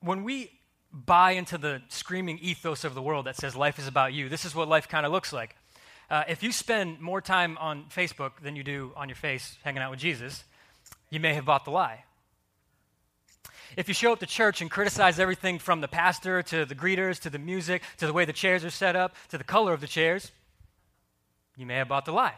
when 0.00 0.24
we 0.24 0.50
buy 0.92 1.32
into 1.32 1.58
the 1.58 1.82
screaming 1.88 2.38
ethos 2.38 2.84
of 2.84 2.94
the 2.94 3.02
world 3.02 3.26
that 3.26 3.36
says 3.36 3.54
life 3.54 3.78
is 3.78 3.86
about 3.86 4.12
you, 4.12 4.28
this 4.28 4.44
is 4.44 4.54
what 4.54 4.68
life 4.68 4.88
kind 4.88 5.04
of 5.04 5.12
looks 5.12 5.32
like. 5.32 5.56
Uh, 6.10 6.24
if 6.28 6.42
you 6.42 6.52
spend 6.52 7.00
more 7.00 7.20
time 7.20 7.56
on 7.58 7.84
Facebook 7.84 8.32
than 8.42 8.56
you 8.56 8.62
do 8.62 8.92
on 8.96 9.08
your 9.08 9.16
face 9.16 9.56
hanging 9.64 9.82
out 9.82 9.90
with 9.90 10.00
Jesus, 10.00 10.44
you 11.10 11.20
may 11.20 11.34
have 11.34 11.44
bought 11.44 11.64
the 11.64 11.70
lie. 11.70 12.04
If 13.76 13.88
you 13.88 13.94
show 13.94 14.12
up 14.12 14.20
to 14.20 14.26
church 14.26 14.60
and 14.60 14.70
criticize 14.70 15.18
everything 15.18 15.58
from 15.58 15.80
the 15.80 15.88
pastor 15.88 16.42
to 16.42 16.66
the 16.66 16.74
greeters 16.74 17.18
to 17.20 17.30
the 17.30 17.38
music 17.38 17.82
to 17.98 18.06
the 18.06 18.12
way 18.12 18.26
the 18.26 18.32
chairs 18.32 18.64
are 18.64 18.70
set 18.70 18.96
up 18.96 19.14
to 19.30 19.38
the 19.38 19.44
color 19.44 19.72
of 19.72 19.80
the 19.80 19.86
chairs, 19.86 20.30
you 21.56 21.64
may 21.64 21.76
have 21.76 21.88
bought 21.88 22.04
the 22.04 22.12
lie. 22.12 22.34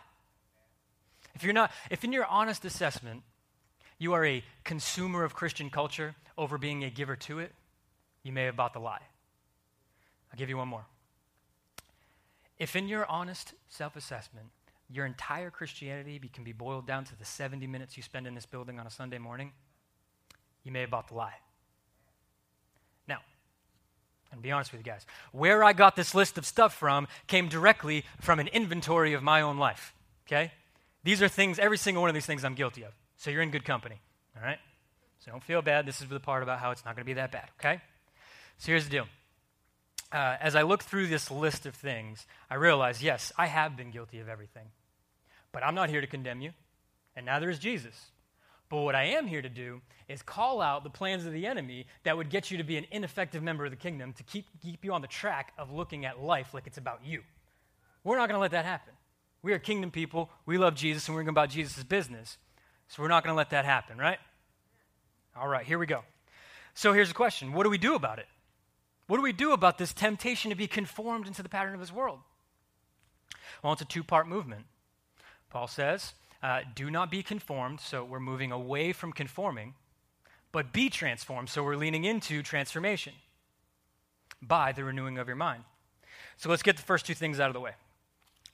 If 1.35 1.43
you're 1.43 1.53
not, 1.53 1.73
if 1.91 2.05
in 2.05 2.13
your 2.13 2.27
honest 2.27 2.65
assessment 2.65 3.23
you 3.99 4.13
are 4.13 4.25
a 4.25 4.43
consumer 4.65 5.25
of 5.25 5.35
Christian 5.35 5.71
culture 5.71 6.15
over 6.37 6.59
being 6.59 6.85
a 6.85 6.91
giver 6.91 7.17
to 7.17 7.39
it, 7.39 7.53
you 8.23 8.33
may 8.33 8.45
have 8.45 8.57
bought 8.57 8.73
the 8.73 8.81
lie. 8.81 9.03
I'll 10.33 10.39
give 10.39 10.49
you 10.49 10.57
one 10.57 10.69
more. 10.69 10.87
If 12.59 12.77
in 12.77 12.89
your 12.89 13.07
honest 13.07 13.55
self 13.69 13.97
assessment 13.97 14.49
your 14.91 15.07
entire 15.07 15.51
Christianity 15.51 16.21
can 16.33 16.45
be 16.45 16.53
boiled 16.53 16.87
down 16.87 17.05
to 17.05 17.19
the 17.19 17.25
70 17.25 17.67
minutes 17.67 17.97
you 17.97 18.03
spend 18.03 18.27
in 18.27 18.35
this 18.35 18.47
building 18.47 18.79
on 18.79 18.87
a 18.87 18.91
Sunday 18.91 19.19
morning, 19.19 19.53
you 20.63 20.73
may 20.73 20.81
have 20.81 20.91
bought 20.91 21.09
the 21.09 21.15
lie. 21.15 21.35
Now, 23.09 23.19
and 24.33 24.43
be 24.43 24.53
honest 24.53 24.73
with 24.73 24.81
you 24.81 24.93
guys, 24.93 25.07
where 25.33 25.65
I 25.65 25.73
got 25.73 25.97
this 25.97 26.15
list 26.15 26.39
of 26.39 26.47
stuff 26.47 26.75
from 26.75 27.09
came 27.27 27.49
directly 27.49 28.05
from 28.21 28.41
an 28.41 28.49
inventory 28.49 29.15
of 29.15 29.23
my 29.23 29.41
own 29.41 29.59
life. 29.59 29.95
Okay? 30.27 30.53
These 31.03 31.23
are 31.23 31.29
things, 31.29 31.59
every 31.59 31.79
single 31.79 32.03
one 32.03 32.09
of 32.09 32.15
these 32.15 32.27
things 32.27 32.45
I'm 32.45 32.55
guilty 32.55 32.83
of. 32.83 32.93
So 33.25 33.31
you're 33.31 33.41
in 33.41 33.51
good 33.51 33.65
company. 33.65 33.99
All 34.37 34.43
right? 34.43 34.59
So 35.21 35.31
don't 35.31 35.43
feel 35.43 35.63
bad. 35.63 35.87
This 35.87 36.03
is 36.03 36.09
the 36.09 36.21
part 36.21 36.43
about 36.43 36.59
how 36.59 36.73
it's 36.73 36.85
not 36.85 36.95
going 36.95 37.05
to 37.05 37.09
be 37.09 37.15
that 37.15 37.33
bad. 37.33 37.49
Okay? 37.59 37.81
So 38.59 38.67
here's 38.67 38.85
the 38.85 38.91
deal 38.91 39.07
uh, 40.13 40.37
as 40.43 40.55
I 40.55 40.61
look 40.61 40.83
through 40.83 41.07
this 41.07 41.31
list 41.31 41.65
of 41.65 41.75
things, 41.75 42.27
I 42.51 42.57
realize, 42.57 43.03
yes, 43.03 43.33
I 43.39 43.47
have 43.47 43.79
been 43.79 43.91
guilty 43.91 44.21
of 44.21 44.29
everything. 44.29 44.67
But 45.53 45.65
I'm 45.65 45.75
not 45.75 45.89
here 45.89 46.03
to 46.03 46.07
condemn 46.07 46.43
you, 46.43 46.51
and 47.17 47.25
neither 47.25 47.49
is 47.49 47.59
Jesus. 47.59 47.95
But 48.69 48.83
what 48.83 48.95
I 48.95 49.05
am 49.05 49.27
here 49.27 49.41
to 49.41 49.49
do 49.49 49.81
is 50.07 50.21
call 50.21 50.61
out 50.61 50.85
the 50.85 50.91
plans 50.91 51.25
of 51.25 51.33
the 51.33 51.47
enemy 51.47 51.87
that 52.03 52.19
would 52.19 52.29
get 52.29 52.51
you 52.51 52.59
to 52.59 52.65
be 52.65 52.77
an 52.77 52.85
ineffective 52.91 53.43
member 53.43 53.65
of 53.65 53.71
the 53.71 53.77
kingdom, 53.79 54.13
to 54.13 54.23
keep, 54.23 54.45
keep 54.63 54.85
you 54.85 54.93
on 54.93 55.01
the 55.01 55.09
track 55.09 55.55
of 55.57 55.73
looking 55.73 56.05
at 56.05 56.21
life 56.21 56.53
like 56.53 56.67
it's 56.67 56.77
about 56.77 57.01
you. 57.03 57.23
We're 58.05 58.19
not 58.19 58.29
going 58.29 58.37
to 58.37 58.43
let 58.43 58.51
that 58.51 58.67
happen. 58.67 58.93
We 59.43 59.55
are 59.55 59.59
kingdom 59.59 59.91
people. 59.91 60.29
We 60.45 60.59
love 60.59 60.75
Jesus, 60.75 61.09
and 61.09 61.17
we're 61.17 61.27
about 61.27 61.49
Jesus' 61.49 61.85
business. 61.85 62.37
So 62.95 63.03
we're 63.03 63.09
not 63.09 63.25
going 63.25 63.33
to 63.33 63.37
let 63.37 63.51
that 63.51 63.65
happen, 63.65 63.99
right? 63.99 64.19
All 65.37 65.49
right, 65.49 65.67
here 65.67 65.81
we 65.81 65.87
go. 65.87 66.05
So 66.75 66.93
here's 66.93 67.09
the 67.09 67.15
question 67.15 67.53
What 67.53 67.65
do 67.65 67.71
we 67.71 67.77
do 67.77 67.97
about 67.97 68.21
it? 68.21 68.27
What 69.09 69.17
do 69.17 69.23
we 69.23 69.33
do 69.33 69.51
about 69.51 69.79
this 69.79 69.93
temptation 69.93 70.51
to 70.51 70.55
be 70.55 70.69
conformed 70.69 71.27
into 71.27 71.43
the 71.43 71.49
pattern 71.49 71.75
of 71.75 71.81
this 71.81 71.93
world? 71.93 72.21
Well, 73.65 73.73
it's 73.73 73.83
a 73.83 73.85
two 73.85 74.05
part 74.05 74.29
movement. 74.29 74.67
Paul 75.51 75.67
says, 75.67 76.15
uh, 76.41 76.61
do 76.77 76.89
not 76.89 77.11
be 77.11 77.25
conformed, 77.25 77.81
so 77.81 78.05
we're 78.05 78.21
moving 78.21 78.53
away 78.53 78.93
from 78.93 79.13
conforming, 79.13 79.75
but 80.53 80.73
be 80.73 80.89
transformed, 80.89 81.49
so 81.49 81.65
we're 81.65 81.75
leaning 81.75 82.05
into 82.05 82.45
transformation 82.45 83.15
by 84.41 84.71
the 84.71 84.85
renewing 84.85 85.19
of 85.19 85.27
your 85.27 85.37
mind. 85.37 85.65
So 86.37 86.49
let's 86.49 86.63
get 86.63 86.77
the 86.77 86.83
first 86.83 87.07
two 87.07 87.15
things 87.15 87.41
out 87.41 87.49
of 87.49 87.55
the 87.55 87.61
way. 87.61 87.73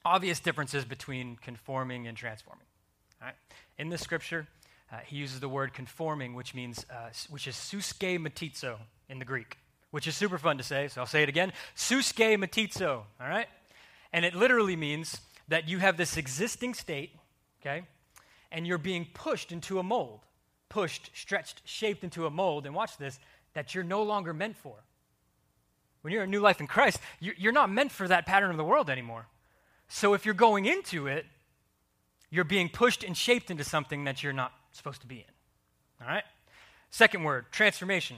obvious 0.02 0.40
differences 0.40 0.87
between 0.87 1.37
conforming 1.37 2.06
and 2.06 2.16
transforming. 2.16 2.64
Right? 3.20 3.34
In 3.78 3.88
this 3.88 4.00
scripture, 4.00 4.46
uh, 4.92 4.98
he 5.06 5.16
uses 5.16 5.40
the 5.40 5.48
word 5.48 5.72
conforming, 5.72 6.34
which 6.34 6.54
means, 6.54 6.84
uh, 6.90 7.10
which 7.28 7.46
is 7.46 7.54
suschematizo 7.54 8.76
in 9.08 9.18
the 9.18 9.24
Greek, 9.24 9.58
which 9.90 10.06
is 10.06 10.16
super 10.16 10.38
fun 10.38 10.58
to 10.58 10.64
say, 10.64 10.88
so 10.88 11.00
I'll 11.00 11.06
say 11.06 11.22
it 11.22 11.28
again. 11.28 11.52
Suschematizo, 11.76 13.02
all 13.20 13.28
right? 13.28 13.46
And 14.12 14.24
it 14.24 14.34
literally 14.34 14.76
means 14.76 15.20
that 15.48 15.68
you 15.68 15.78
have 15.78 15.96
this 15.96 16.16
existing 16.16 16.74
state, 16.74 17.12
okay, 17.60 17.82
and 18.50 18.66
you're 18.66 18.78
being 18.78 19.06
pushed 19.12 19.52
into 19.52 19.78
a 19.78 19.82
mold, 19.82 20.20
pushed, 20.68 21.10
stretched, 21.14 21.62
shaped 21.64 22.02
into 22.02 22.26
a 22.26 22.30
mold, 22.30 22.66
and 22.66 22.74
watch 22.74 22.96
this, 22.98 23.18
that 23.54 23.74
you're 23.74 23.84
no 23.84 24.02
longer 24.02 24.32
meant 24.32 24.56
for. 24.56 24.76
When 26.02 26.12
you're 26.12 26.22
a 26.22 26.26
new 26.26 26.40
life 26.40 26.60
in 26.60 26.66
Christ, 26.66 26.98
you're 27.20 27.52
not 27.52 27.70
meant 27.70 27.92
for 27.92 28.08
that 28.08 28.26
pattern 28.26 28.50
of 28.50 28.56
the 28.56 28.64
world 28.64 28.88
anymore. 28.88 29.26
So 29.88 30.14
if 30.14 30.24
you're 30.24 30.34
going 30.34 30.66
into 30.66 31.06
it, 31.06 31.26
you're 32.30 32.44
being 32.44 32.68
pushed 32.68 33.02
and 33.04 33.16
shaped 33.16 33.50
into 33.50 33.64
something 33.64 34.04
that 34.04 34.22
you're 34.22 34.32
not 34.32 34.52
supposed 34.72 35.00
to 35.02 35.06
be 35.06 35.16
in. 35.16 36.04
All 36.04 36.08
right? 36.08 36.25
Second 36.90 37.25
word, 37.25 37.46
transformation 37.50 38.16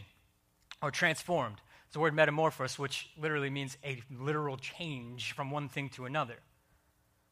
or 0.83 0.91
transformed. 0.91 1.57
It's 1.87 1.95
the 1.95 2.01
word 2.01 2.15
metamorphos, 2.15 2.79
which 2.79 3.09
literally 3.21 3.51
means 3.51 3.77
a 3.85 4.03
literal 4.11 4.57
change 4.57 5.33
from 5.33 5.51
one 5.51 5.69
thing 5.69 5.89
to 5.91 6.05
another. 6.05 6.37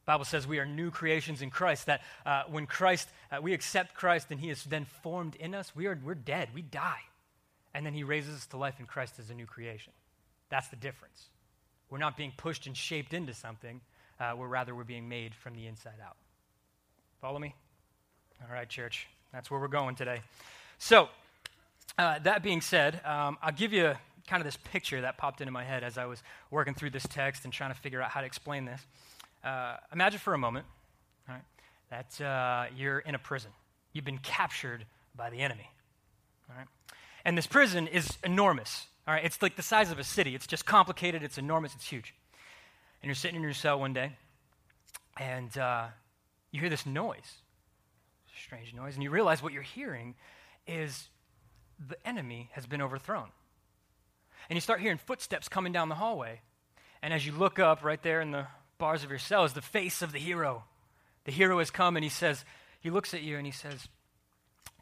Bible 0.05 0.25
says 0.25 0.47
we 0.47 0.59
are 0.59 0.65
new 0.65 0.91
creations 0.91 1.41
in 1.41 1.49
Christ, 1.49 1.85
that 1.85 2.01
uh, 2.25 2.43
when 2.49 2.65
Christ, 2.65 3.07
uh, 3.31 3.41
we 3.41 3.53
accept 3.53 3.93
Christ 3.93 4.27
and 4.31 4.39
he 4.39 4.49
is 4.49 4.63
then 4.63 4.85
formed 5.03 5.35
in 5.35 5.53
us, 5.55 5.75
we 5.75 5.85
are, 5.85 5.99
we're 6.03 6.15
dead, 6.15 6.49
we 6.53 6.61
die. 6.61 7.01
And 7.73 7.85
then 7.85 7.93
he 7.93 8.03
raises 8.03 8.35
us 8.35 8.45
to 8.47 8.57
life 8.57 8.79
in 8.79 8.87
Christ 8.87 9.19
as 9.19 9.29
a 9.29 9.33
new 9.33 9.45
creation. 9.45 9.93
That's 10.49 10.67
the 10.67 10.75
difference. 10.75 11.29
We're 11.89 11.99
not 11.99 12.17
being 12.17 12.33
pushed 12.35 12.67
and 12.67 12.75
shaped 12.75 13.13
into 13.13 13.33
something, 13.33 13.81
uh, 14.19 14.33
we're 14.37 14.47
rather 14.47 14.75
we're 14.75 14.83
being 14.83 15.07
made 15.07 15.33
from 15.33 15.55
the 15.55 15.67
inside 15.67 15.99
out. 16.05 16.17
Follow 17.21 17.37
me? 17.37 17.53
All 18.41 18.51
right, 18.51 18.67
church. 18.67 19.07
That's 19.31 19.51
where 19.51 19.59
we're 19.59 19.67
going 19.67 19.95
today. 19.95 20.21
So, 20.79 21.07
uh, 21.97 22.17
that 22.19 22.41
being 22.41 22.61
said, 22.61 22.99
um, 23.05 23.37
I'll 23.43 23.51
give 23.51 23.71
you 23.71 23.93
kind 24.27 24.41
of 24.41 24.45
this 24.45 24.57
picture 24.57 25.01
that 25.01 25.17
popped 25.17 25.39
into 25.39 25.51
my 25.51 25.63
head 25.63 25.83
as 25.83 25.99
I 25.99 26.05
was 26.05 26.23
working 26.49 26.73
through 26.73 26.89
this 26.89 27.05
text 27.07 27.43
and 27.43 27.53
trying 27.53 27.71
to 27.71 27.79
figure 27.79 28.01
out 28.01 28.09
how 28.09 28.21
to 28.21 28.25
explain 28.25 28.65
this. 28.65 28.81
Uh, 29.43 29.77
imagine 29.93 30.19
for 30.19 30.33
a 30.33 30.37
moment 30.37 30.65
right, 31.29 31.43
that 31.91 32.19
uh, 32.25 32.65
you're 32.75 32.99
in 32.99 33.13
a 33.13 33.19
prison. 33.19 33.51
You've 33.93 34.05
been 34.05 34.17
captured 34.17 34.85
by 35.15 35.29
the 35.29 35.41
enemy. 35.41 35.69
All 36.49 36.55
right? 36.57 36.67
And 37.23 37.37
this 37.37 37.45
prison 37.45 37.87
is 37.87 38.17
enormous. 38.23 38.87
All 39.07 39.13
right? 39.13 39.23
It's 39.23 39.43
like 39.43 39.55
the 39.55 39.61
size 39.61 39.91
of 39.91 39.99
a 39.99 40.03
city. 40.03 40.33
It's 40.33 40.47
just 40.47 40.65
complicated, 40.65 41.21
it's 41.21 41.37
enormous, 41.37 41.75
it's 41.75 41.87
huge 41.87 42.15
and 43.01 43.07
you're 43.07 43.15
sitting 43.15 43.37
in 43.37 43.41
your 43.41 43.53
cell 43.53 43.79
one 43.79 43.93
day, 43.93 44.11
and 45.17 45.57
uh, 45.57 45.87
you 46.51 46.59
hear 46.59 46.69
this 46.69 46.85
noise, 46.85 47.37
strange 48.37 48.73
noise, 48.73 48.95
and 48.95 49.03
you 49.03 49.09
realize 49.09 49.41
what 49.41 49.53
you're 49.53 49.61
hearing 49.61 50.15
is 50.67 51.09
the 51.87 51.97
enemy 52.07 52.49
has 52.53 52.65
been 52.65 52.81
overthrown. 52.81 53.29
And 54.49 54.57
you 54.57 54.61
start 54.61 54.81
hearing 54.81 54.97
footsteps 54.97 55.47
coming 55.47 55.71
down 55.71 55.89
the 55.89 55.95
hallway. 55.95 56.41
And 57.01 57.13
as 57.13 57.25
you 57.25 57.31
look 57.31 57.59
up 57.59 57.83
right 57.83 58.01
there 58.01 58.21
in 58.21 58.31
the 58.31 58.47
bars 58.77 59.03
of 59.03 59.09
your 59.09 59.19
cell 59.19 59.45
is 59.45 59.53
the 59.53 59.61
face 59.61 60.01
of 60.01 60.11
the 60.11 60.19
hero. 60.19 60.63
The 61.25 61.31
hero 61.31 61.59
has 61.59 61.71
come 61.71 61.95
and 61.95 62.03
he 62.03 62.09
says, 62.09 62.43
he 62.79 62.89
looks 62.89 63.13
at 63.13 63.21
you 63.21 63.37
and 63.37 63.45
he 63.45 63.51
says, 63.51 63.87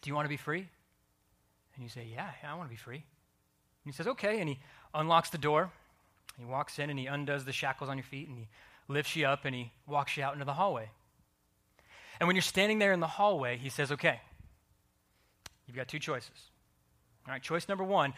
Do 0.01 0.09
you 0.09 0.15
want 0.15 0.25
to 0.25 0.29
be 0.29 0.37
free? 0.37 0.67
And 1.75 1.83
you 1.83 1.89
say, 1.89 2.07
Yeah, 2.11 2.29
yeah 2.41 2.53
I 2.53 2.55
want 2.55 2.69
to 2.69 2.73
be 2.73 2.77
free. 2.77 2.95
And 2.95 3.03
he 3.85 3.91
says, 3.91 4.07
Okay. 4.07 4.39
And 4.39 4.49
he 4.49 4.59
unlocks 4.93 5.29
the 5.29 5.37
door 5.37 5.71
he 6.39 6.45
walks 6.45 6.79
in 6.79 6.89
and 6.89 6.97
he 6.97 7.05
undoes 7.05 7.43
the 7.43 7.51
shackles 7.51 7.89
on 7.89 7.97
your 7.97 8.05
feet 8.05 8.29
and 8.29 8.37
he 8.37 8.47
lifts 8.87 9.15
you 9.15 9.27
up 9.27 9.43
and 9.43 9.53
he 9.53 9.71
walks 9.85 10.15
you 10.15 10.23
out 10.23 10.33
into 10.33 10.45
the 10.45 10.53
hallway. 10.53 10.89
And 12.19 12.27
when 12.27 12.35
you're 12.35 12.43
standing 12.43 12.79
there 12.79 12.91
in 12.91 12.99
the 12.99 13.07
hallway, 13.07 13.57
he 13.57 13.69
says, 13.69 13.91
Okay, 13.91 14.19
you've 15.67 15.77
got 15.77 15.87
two 15.87 15.99
choices. 15.99 16.31
All 17.27 17.33
right, 17.33 17.41
choice 17.41 17.67
number 17.67 17.83
one 17.83 18.13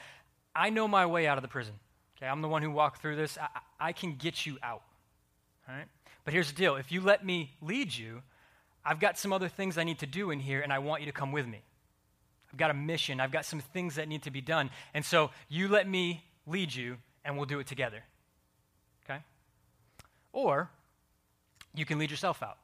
I 0.56 0.70
know 0.70 0.88
my 0.88 1.06
way 1.06 1.28
out 1.28 1.38
of 1.38 1.42
the 1.42 1.48
prison. 1.48 1.74
Okay, 2.18 2.28
I'm 2.28 2.42
the 2.42 2.48
one 2.48 2.62
who 2.62 2.72
walked 2.72 3.02
through 3.02 3.16
this. 3.16 3.38
I, 3.38 3.48
I 3.80 3.92
can 3.94 4.16
get 4.16 4.46
you 4.46 4.58
out. 4.62 4.84
All 5.68 5.76
right? 5.76 5.88
But 6.24 6.34
here's 6.34 6.52
the 6.52 6.56
deal 6.56 6.76
if 6.76 6.92
you 6.92 7.02
let 7.02 7.26
me 7.26 7.52
lead 7.62 7.96
you, 7.96 8.22
I've 8.86 9.00
got 9.00 9.18
some 9.18 9.34
other 9.34 9.48
things 9.48 9.78
I 9.78 9.84
need 9.84 10.00
to 10.00 10.08
do 10.08 10.32
in 10.32 10.40
here, 10.40 10.62
and 10.62 10.72
I 10.72 10.80
want 10.80 11.02
you 11.02 11.08
to 11.08 11.12
come 11.12 11.32
with 11.32 11.48
me. 11.48 11.62
I've 12.52 12.58
got 12.58 12.70
a 12.70 12.74
mission, 12.74 13.20
I've 13.20 13.32
got 13.32 13.46
some 13.46 13.60
things 13.60 13.96
that 13.96 14.08
need 14.08 14.24
to 14.24 14.32
be 14.32 14.42
done. 14.42 14.70
And 14.94 15.06
so 15.06 15.32
you 15.48 15.68
let 15.68 15.88
me 15.88 16.24
lead 16.46 16.74
you, 16.74 16.98
and 17.24 17.38
we'll 17.38 17.46
do 17.46 17.60
it 17.60 17.68
together. 17.68 18.04
Okay? 19.06 19.20
Or 20.34 20.70
you 21.74 21.86
can 21.86 21.98
lead 21.98 22.12
yourself 22.12 22.44
out. 22.44 22.58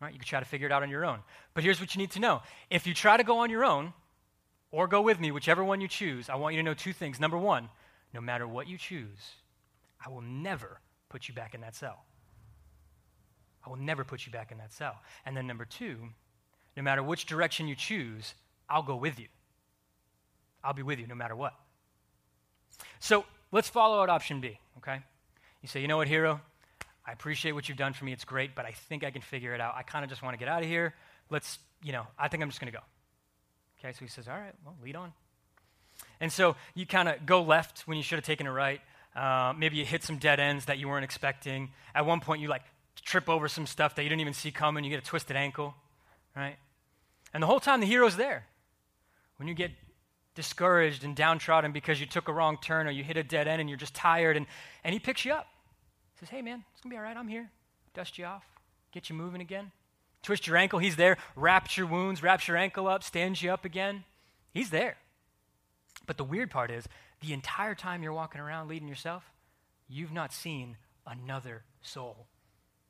Right? 0.00 0.12
You 0.12 0.18
can 0.18 0.26
try 0.26 0.40
to 0.40 0.46
figure 0.46 0.66
it 0.66 0.72
out 0.72 0.82
on 0.82 0.90
your 0.90 1.04
own. 1.04 1.20
But 1.54 1.64
here's 1.64 1.80
what 1.80 1.94
you 1.94 1.98
need 1.98 2.10
to 2.12 2.20
know. 2.20 2.42
If 2.70 2.86
you 2.86 2.94
try 2.94 3.16
to 3.16 3.24
go 3.24 3.38
on 3.38 3.50
your 3.50 3.64
own, 3.64 3.94
or 4.70 4.86
go 4.86 5.00
with 5.00 5.18
me, 5.18 5.30
whichever 5.30 5.64
one 5.64 5.80
you 5.80 5.88
choose, 5.88 6.28
I 6.28 6.36
want 6.36 6.54
you 6.54 6.60
to 6.60 6.64
know 6.64 6.74
two 6.74 6.92
things. 6.92 7.20
Number 7.20 7.38
one, 7.38 7.68
no 8.12 8.20
matter 8.20 8.46
what 8.46 8.68
you 8.68 8.76
choose, 8.76 9.36
I 10.04 10.10
will 10.10 10.20
never 10.20 10.80
put 11.08 11.28
you 11.28 11.34
back 11.34 11.54
in 11.54 11.60
that 11.62 11.74
cell. 11.74 12.04
I 13.64 13.70
will 13.70 13.76
never 13.76 14.04
put 14.04 14.26
you 14.26 14.32
back 14.32 14.52
in 14.52 14.58
that 14.58 14.72
cell. 14.72 14.96
And 15.24 15.36
then 15.36 15.46
number 15.46 15.64
two, 15.64 15.96
no 16.76 16.82
matter 16.82 17.02
which 17.02 17.26
direction 17.26 17.68
you 17.68 17.74
choose, 17.74 18.34
I'll 18.68 18.82
go 18.82 18.96
with 18.96 19.18
you. 19.18 19.28
I'll 20.62 20.74
be 20.74 20.82
with 20.82 20.98
you 20.98 21.06
no 21.06 21.14
matter 21.14 21.34
what. 21.34 21.54
So 22.98 23.24
let's 23.52 23.68
follow 23.68 24.02
out 24.02 24.08
option 24.08 24.40
B, 24.40 24.58
okay? 24.78 25.00
You 25.62 25.68
say, 25.68 25.80
you 25.80 25.88
know 25.88 25.96
what, 25.96 26.08
hero? 26.08 26.40
I 27.06 27.12
appreciate 27.12 27.52
what 27.52 27.68
you've 27.68 27.78
done 27.78 27.92
for 27.92 28.04
me. 28.04 28.12
It's 28.12 28.24
great, 28.24 28.54
but 28.54 28.64
I 28.64 28.72
think 28.72 29.04
I 29.04 29.10
can 29.10 29.22
figure 29.22 29.54
it 29.54 29.60
out. 29.60 29.74
I 29.76 29.82
kind 29.82 30.04
of 30.04 30.10
just 30.10 30.22
want 30.22 30.34
to 30.34 30.38
get 30.38 30.48
out 30.48 30.62
of 30.62 30.68
here. 30.68 30.94
Let's, 31.30 31.58
you 31.82 31.92
know, 31.92 32.06
I 32.18 32.28
think 32.28 32.42
I'm 32.42 32.48
just 32.48 32.60
going 32.60 32.72
to 32.72 32.76
go. 32.76 32.84
Okay, 33.78 33.92
so 33.92 34.00
he 34.00 34.08
says, 34.08 34.26
all 34.26 34.34
right, 34.34 34.54
well, 34.64 34.74
lead 34.82 34.96
on. 34.96 35.12
And 36.20 36.32
so 36.32 36.56
you 36.74 36.84
kind 36.84 37.08
of 37.08 37.24
go 37.24 37.42
left 37.42 37.82
when 37.86 37.96
you 37.96 38.02
should 38.02 38.16
have 38.16 38.24
taken 38.24 38.46
a 38.46 38.52
right. 38.52 38.80
Uh, 39.14 39.54
maybe 39.56 39.76
you 39.76 39.84
hit 39.84 40.02
some 40.02 40.18
dead 40.18 40.40
ends 40.40 40.64
that 40.64 40.78
you 40.78 40.88
weren't 40.88 41.04
expecting. 41.04 41.70
At 41.94 42.06
one 42.06 42.20
point, 42.20 42.42
you 42.42 42.48
like 42.48 42.62
trip 43.02 43.28
over 43.28 43.46
some 43.48 43.66
stuff 43.66 43.94
that 43.94 44.02
you 44.02 44.08
didn't 44.08 44.20
even 44.20 44.34
see 44.34 44.50
coming. 44.50 44.82
You 44.82 44.90
get 44.90 45.02
a 45.02 45.06
twisted 45.06 45.36
ankle, 45.36 45.74
right? 46.34 46.56
And 47.32 47.42
the 47.42 47.46
whole 47.46 47.60
time, 47.60 47.80
the 47.80 47.86
hero's 47.86 48.16
there. 48.16 48.46
When 49.36 49.46
you 49.46 49.54
get 49.54 49.70
discouraged 50.34 51.04
and 51.04 51.14
downtrodden 51.14 51.72
because 51.72 52.00
you 52.00 52.06
took 52.06 52.28
a 52.28 52.32
wrong 52.32 52.58
turn 52.60 52.86
or 52.86 52.90
you 52.90 53.04
hit 53.04 53.16
a 53.16 53.22
dead 53.22 53.46
end 53.46 53.60
and 53.60 53.70
you're 53.70 53.78
just 53.78 53.94
tired, 53.94 54.36
and, 54.36 54.46
and 54.82 54.92
he 54.92 54.98
picks 54.98 55.24
you 55.24 55.32
up 55.32 55.46
says, 56.18 56.28
Hey, 56.28 56.42
man, 56.42 56.64
it's 56.72 56.80
going 56.80 56.90
to 56.90 56.94
be 56.94 56.98
all 56.98 57.02
right. 57.02 57.16
I'm 57.16 57.28
here. 57.28 57.50
Dust 57.94 58.18
you 58.18 58.24
off, 58.24 58.44
get 58.92 59.08
you 59.08 59.16
moving 59.16 59.40
again. 59.40 59.72
Twist 60.22 60.46
your 60.46 60.56
ankle. 60.56 60.78
He's 60.78 60.96
there. 60.96 61.16
Wraps 61.36 61.76
your 61.76 61.86
wounds, 61.86 62.22
wraps 62.22 62.48
your 62.48 62.56
ankle 62.56 62.88
up, 62.88 63.04
stands 63.04 63.42
you 63.42 63.50
up 63.50 63.64
again. 63.64 64.04
He's 64.52 64.70
there. 64.70 64.96
But 66.06 66.16
the 66.16 66.24
weird 66.24 66.50
part 66.50 66.70
is, 66.70 66.86
the 67.20 67.32
entire 67.32 67.74
time 67.74 68.02
you're 68.02 68.12
walking 68.12 68.40
around 68.40 68.68
leading 68.68 68.88
yourself, 68.88 69.24
you've 69.88 70.12
not 70.12 70.32
seen 70.32 70.76
another 71.06 71.62
soul. 71.80 72.26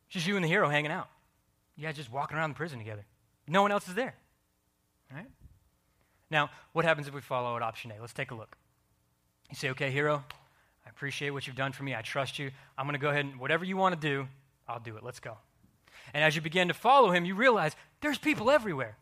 It's 0.06 0.14
just 0.14 0.26
you 0.26 0.36
and 0.36 0.44
the 0.44 0.48
hero 0.48 0.68
hanging 0.68 0.90
out. 0.90 1.08
You 1.76 1.84
guys 1.84 1.96
just 1.96 2.10
walking 2.10 2.36
around 2.36 2.50
the 2.50 2.56
prison 2.56 2.78
together. 2.78 3.04
No 3.46 3.62
one 3.62 3.70
else 3.70 3.86
is 3.86 3.94
there. 3.94 4.14
All 5.10 5.18
right? 5.18 5.30
Now, 6.30 6.50
what 6.72 6.84
happens 6.84 7.06
if 7.06 7.14
we 7.14 7.20
follow 7.20 7.56
at 7.56 7.62
option 7.62 7.92
A? 7.92 8.00
Let's 8.00 8.12
take 8.12 8.30
a 8.30 8.34
look. 8.34 8.56
You 9.50 9.56
say, 9.56 9.70
okay, 9.70 9.90
hero, 9.90 10.24
appreciate 10.96 11.28
what 11.28 11.46
you've 11.46 11.56
done 11.56 11.72
for 11.72 11.82
me. 11.82 11.94
I 11.94 12.00
trust 12.00 12.38
you. 12.38 12.50
I'm 12.78 12.86
going 12.86 12.94
to 12.94 12.98
go 12.98 13.10
ahead 13.10 13.26
and 13.26 13.38
whatever 13.38 13.66
you 13.66 13.76
want 13.76 14.00
to 14.00 14.00
do, 14.00 14.26
I'll 14.66 14.80
do 14.80 14.96
it. 14.96 15.04
Let's 15.04 15.20
go. 15.20 15.36
And 16.14 16.24
as 16.24 16.34
you 16.34 16.40
begin 16.40 16.68
to 16.68 16.74
follow 16.74 17.10
him, 17.10 17.26
you 17.26 17.34
realize 17.34 17.76
there's 18.00 18.16
people 18.16 18.50
everywhere. 18.50 18.96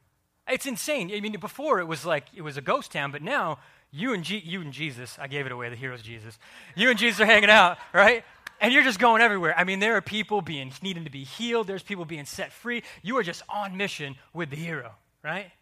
It's 0.48 0.66
insane. 0.66 1.12
I 1.14 1.20
mean, 1.20 1.38
before 1.38 1.78
it 1.78 1.86
was 1.86 2.04
like 2.04 2.26
it 2.34 2.42
was 2.42 2.56
a 2.56 2.60
ghost 2.60 2.90
town, 2.90 3.12
but 3.12 3.22
now 3.22 3.58
you 3.92 4.12
and, 4.12 4.28
you 4.28 4.60
and 4.60 4.72
Jesus, 4.72 5.16
I 5.20 5.28
gave 5.28 5.46
it 5.46 5.52
away, 5.52 5.68
the 5.68 5.76
hero's 5.76 6.02
Jesus. 6.02 6.36
You 6.74 6.90
and 6.90 6.98
Jesus 6.98 7.20
are 7.20 7.26
hanging 7.26 7.48
out, 7.48 7.78
right? 7.92 8.24
And 8.60 8.74
you're 8.74 8.82
just 8.82 8.98
going 8.98 9.22
everywhere. 9.22 9.54
I 9.56 9.62
mean, 9.62 9.78
there 9.78 9.96
are 9.96 10.02
people 10.02 10.42
being 10.42 10.72
needing 10.82 11.04
to 11.04 11.10
be 11.10 11.22
healed, 11.22 11.68
there's 11.68 11.84
people 11.84 12.04
being 12.04 12.24
set 12.24 12.52
free. 12.52 12.82
You 13.02 13.18
are 13.18 13.22
just 13.22 13.42
on 13.48 13.76
mission 13.76 14.16
with 14.32 14.50
the 14.50 14.56
hero, 14.56 14.90
right? 15.22 15.52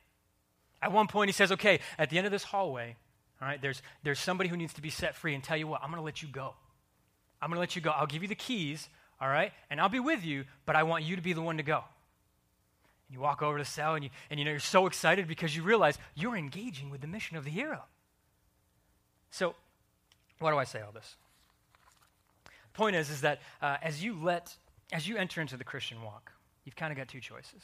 At 0.81 0.93
one 0.93 1.09
point, 1.09 1.29
he 1.29 1.33
says, 1.33 1.53
Okay, 1.53 1.81
at 1.99 2.09
the 2.09 2.17
end 2.17 2.27
of 2.27 2.33
this 2.33 2.45
hallway, 2.45 2.97
all 3.43 3.49
right, 3.49 3.61
there's, 3.61 3.83
there's 4.05 4.21
somebody 4.21 4.49
who 4.49 4.57
needs 4.57 4.73
to 4.75 4.81
be 4.81 4.89
set 4.89 5.17
free. 5.17 5.35
And 5.35 5.43
tell 5.43 5.57
you 5.57 5.67
what, 5.67 5.83
I'm 5.83 5.91
going 5.91 6.01
to 6.01 6.05
let 6.05 6.23
you 6.23 6.29
go. 6.29 6.55
I'm 7.41 7.49
going 7.49 7.57
to 7.57 7.61
let 7.61 7.75
you 7.75 7.83
go. 7.83 7.91
I'll 7.91 8.07
give 8.07 8.23
you 8.23 8.29
the 8.29 8.37
keys, 8.37 8.89
all 9.21 9.29
right, 9.29 9.53
and 9.69 9.81
I'll 9.81 9.89
be 9.89 9.99
with 9.99 10.25
you, 10.25 10.45
but 10.65 10.77
I 10.77 10.85
want 10.85 11.03
you 11.03 11.17
to 11.17 11.23
be 11.23 11.33
the 11.33 11.43
one 11.43 11.57
to 11.57 11.65
go. 11.65 11.83
And 13.09 13.15
you 13.17 13.19
walk 13.19 13.43
over 13.43 13.59
to 13.59 13.65
the 13.65 13.69
cell, 13.69 13.97
and 13.97 14.05
you, 14.05 14.11
and 14.31 14.39
you 14.39 14.45
know, 14.45 14.53
you're 14.53 14.61
so 14.61 14.87
excited 14.87 15.27
because 15.27 15.57
you 15.57 15.65
realize 15.65 15.99
you're 16.15 16.37
engaging 16.37 16.89
with 16.89 17.01
the 17.01 17.09
mission 17.09 17.37
of 17.37 17.43
the 17.45 17.51
hero. 17.51 17.83
So, 19.33 19.57
why 20.39 20.53
do 20.53 20.57
I 20.57 20.65
say 20.65 20.81
all 20.81 20.93
this? 20.93 21.17
The 22.45 22.79
point 22.79 22.95
is, 22.95 23.11
is 23.11 23.23
that 23.23 23.41
uh, 23.61 23.77
as 23.83 24.05
you 24.05 24.17
let, 24.23 24.55
as 24.93 25.09
you 25.09 25.17
enter 25.17 25.41
into 25.41 25.57
the 25.57 25.65
Christian 25.65 26.01
walk, 26.03 26.31
you've 26.65 26.77
kind 26.77 26.93
of 26.93 26.97
got 26.97 27.09
two 27.09 27.21
choices. 27.21 27.63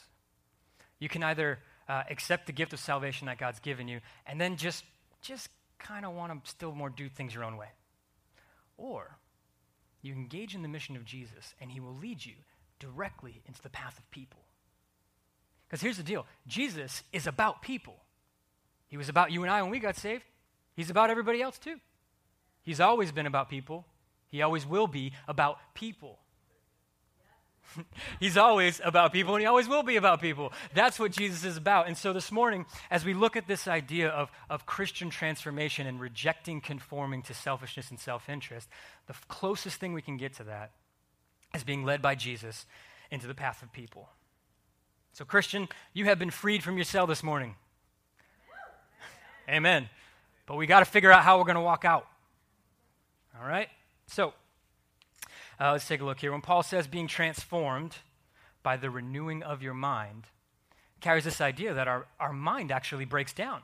You 0.99 1.07
can 1.07 1.23
either 1.23 1.59
uh, 1.87 2.03
accept 2.09 2.47
the 2.47 2.51
gift 2.51 2.73
of 2.73 2.79
salvation 2.79 3.27
that 3.27 3.37
God's 3.37 3.61
given 3.61 3.87
you, 3.87 4.01
and 4.25 4.41
then 4.41 4.57
just, 4.57 4.83
just 5.21 5.49
kind 5.79 6.05
of 6.05 6.13
want 6.13 6.43
to 6.43 6.49
still 6.49 6.73
more 6.73 6.89
do 6.89 7.09
things 7.09 7.33
your 7.33 7.43
own 7.43 7.57
way. 7.57 7.69
Or 8.77 9.17
you 10.01 10.13
engage 10.13 10.55
in 10.55 10.61
the 10.61 10.67
mission 10.67 10.95
of 10.95 11.05
Jesus 11.05 11.53
and 11.59 11.71
he 11.71 11.79
will 11.79 11.95
lead 11.95 12.25
you 12.25 12.35
directly 12.79 13.41
into 13.47 13.61
the 13.61 13.69
path 13.69 13.97
of 13.97 14.09
people. 14.11 14.39
Because 15.67 15.81
here's 15.81 15.97
the 15.97 16.03
deal 16.03 16.25
Jesus 16.47 17.03
is 17.13 17.27
about 17.27 17.61
people. 17.61 17.97
He 18.87 18.97
was 18.97 19.09
about 19.09 19.31
you 19.31 19.43
and 19.43 19.51
I 19.51 19.61
when 19.61 19.71
we 19.71 19.79
got 19.79 19.95
saved. 19.95 20.23
He's 20.75 20.89
about 20.89 21.09
everybody 21.09 21.41
else 21.41 21.59
too. 21.59 21.79
He's 22.61 22.79
always 22.79 23.11
been 23.11 23.25
about 23.25 23.49
people. 23.49 23.85
He 24.27 24.41
always 24.41 24.65
will 24.65 24.87
be 24.87 25.13
about 25.27 25.57
people. 25.73 26.19
He's 28.19 28.37
always 28.37 28.81
about 28.83 29.13
people, 29.13 29.35
and 29.35 29.41
he 29.41 29.47
always 29.47 29.67
will 29.67 29.83
be 29.83 29.95
about 29.95 30.21
people. 30.21 30.53
That's 30.73 30.99
what 30.99 31.11
Jesus 31.11 31.43
is 31.43 31.57
about. 31.57 31.87
And 31.87 31.97
so 31.97 32.13
this 32.13 32.31
morning, 32.31 32.65
as 32.89 33.05
we 33.05 33.13
look 33.13 33.35
at 33.35 33.47
this 33.47 33.67
idea 33.67 34.09
of, 34.09 34.31
of 34.49 34.65
Christian 34.65 35.09
transformation 35.09 35.87
and 35.87 35.99
rejecting 35.99 36.61
conforming 36.61 37.21
to 37.23 37.33
selfishness 37.33 37.89
and 37.89 37.99
self 37.99 38.29
interest, 38.29 38.67
the 39.07 39.15
closest 39.27 39.79
thing 39.79 39.93
we 39.93 40.01
can 40.01 40.17
get 40.17 40.33
to 40.35 40.43
that 40.45 40.71
is 41.55 41.63
being 41.63 41.83
led 41.83 42.01
by 42.01 42.15
Jesus 42.15 42.65
into 43.11 43.27
the 43.27 43.35
path 43.35 43.63
of 43.63 43.71
people. 43.71 44.09
So, 45.13 45.25
Christian, 45.25 45.67
you 45.93 46.05
have 46.05 46.19
been 46.19 46.29
freed 46.29 46.63
from 46.63 46.77
your 46.77 46.85
cell 46.85 47.07
this 47.07 47.23
morning. 47.23 47.55
Amen. 49.49 49.89
But 50.45 50.57
we 50.57 50.67
got 50.67 50.79
to 50.79 50.85
figure 50.85 51.11
out 51.11 51.23
how 51.23 51.37
we're 51.37 51.45
going 51.45 51.55
to 51.55 51.61
walk 51.61 51.85
out. 51.85 52.07
All 53.39 53.47
right? 53.47 53.67
So, 54.07 54.33
uh, 55.59 55.71
let's 55.71 55.87
take 55.87 56.01
a 56.01 56.05
look 56.05 56.19
here. 56.19 56.31
When 56.31 56.41
Paul 56.41 56.63
says 56.63 56.87
being 56.87 57.07
transformed 57.07 57.97
by 58.63 58.77
the 58.77 58.89
renewing 58.89 59.43
of 59.43 59.61
your 59.61 59.73
mind, 59.73 60.25
carries 61.01 61.23
this 61.23 61.41
idea 61.41 61.73
that 61.73 61.87
our, 61.87 62.07
our 62.19 62.33
mind 62.33 62.71
actually 62.71 63.05
breaks 63.05 63.33
down. 63.33 63.61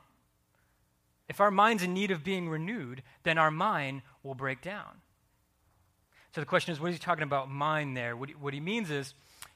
If 1.28 1.40
our 1.42 1.52
mind's 1.52 1.84
in 1.84 1.94
need 1.94 2.12
of 2.12 2.24
being 2.24 2.50
renewed, 2.50 3.02
then 3.24 3.38
our 3.38 3.52
mind 3.52 4.04
will 4.24 4.36
break 4.36 4.62
down. 4.62 5.02
So 6.34 6.42
the 6.42 6.46
question 6.46 6.74
is, 6.74 6.80
what 6.80 6.90
is 6.90 6.96
he 6.96 7.00
talking 7.00 7.24
about 7.24 7.50
mind 7.50 7.96
there? 7.96 8.16
What 8.16 8.30
he, 8.30 8.36
what 8.36 8.54
he 8.54 8.60
means 8.60 8.92
is, 8.92 9.14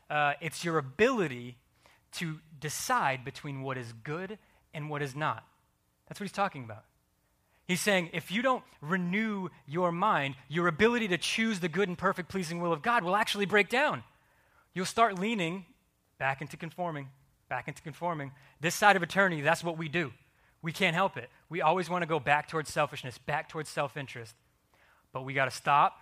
uh, 0.10 0.34
it's 0.42 0.64
your 0.64 0.78
ability 0.78 1.58
to 2.14 2.40
decide 2.60 3.24
between 3.24 3.62
what 3.62 3.78
is 3.78 3.94
good 4.04 4.40
and 4.74 4.90
what 4.90 5.02
is 5.02 5.16
not. 5.16 5.46
That's 6.08 6.20
what 6.20 6.26
he's 6.26 6.32
talking 6.32 6.64
about. 6.64 6.86
He's 7.70 7.80
saying 7.80 8.10
if 8.14 8.32
you 8.32 8.42
don't 8.42 8.64
renew 8.82 9.50
your 9.68 9.92
mind, 9.92 10.34
your 10.48 10.68
ability 10.68 11.08
to 11.10 11.20
choose 11.20 11.60
the 11.60 11.70
good 11.70 11.88
and 11.88 11.96
perfect, 11.96 12.28
pleasing 12.28 12.60
will 12.60 12.74
of 12.74 12.82
God 12.82 13.04
will 13.04 13.16
actually 13.16 13.46
break 13.46 13.70
down. 13.70 14.04
You'll 14.74 14.88
start 14.88 15.20
leaning 15.20 15.68
back 16.18 16.42
into 16.42 16.58
conforming, 16.58 17.10
back 17.48 17.68
into 17.68 17.84
conforming. 17.84 18.32
This 18.60 18.74
side 18.74 18.96
of 18.96 19.04
eternity, 19.04 19.42
that's 19.42 19.64
what 19.64 19.78
we 19.78 19.88
do. 19.88 20.12
We 20.64 20.72
can't 20.72 20.96
help 20.96 21.16
it. 21.16 21.30
We 21.48 21.62
always 21.62 21.92
want 21.92 22.02
to 22.02 22.08
go 22.08 22.20
back 22.20 22.50
towards 22.50 22.74
selfishness, 22.74 23.20
back 23.20 23.50
towards 23.50 23.70
self 23.70 23.96
interest. 23.96 24.34
But 25.14 25.24
we 25.24 25.36
got 25.36 25.46
to 25.46 25.52
stop, 25.52 26.00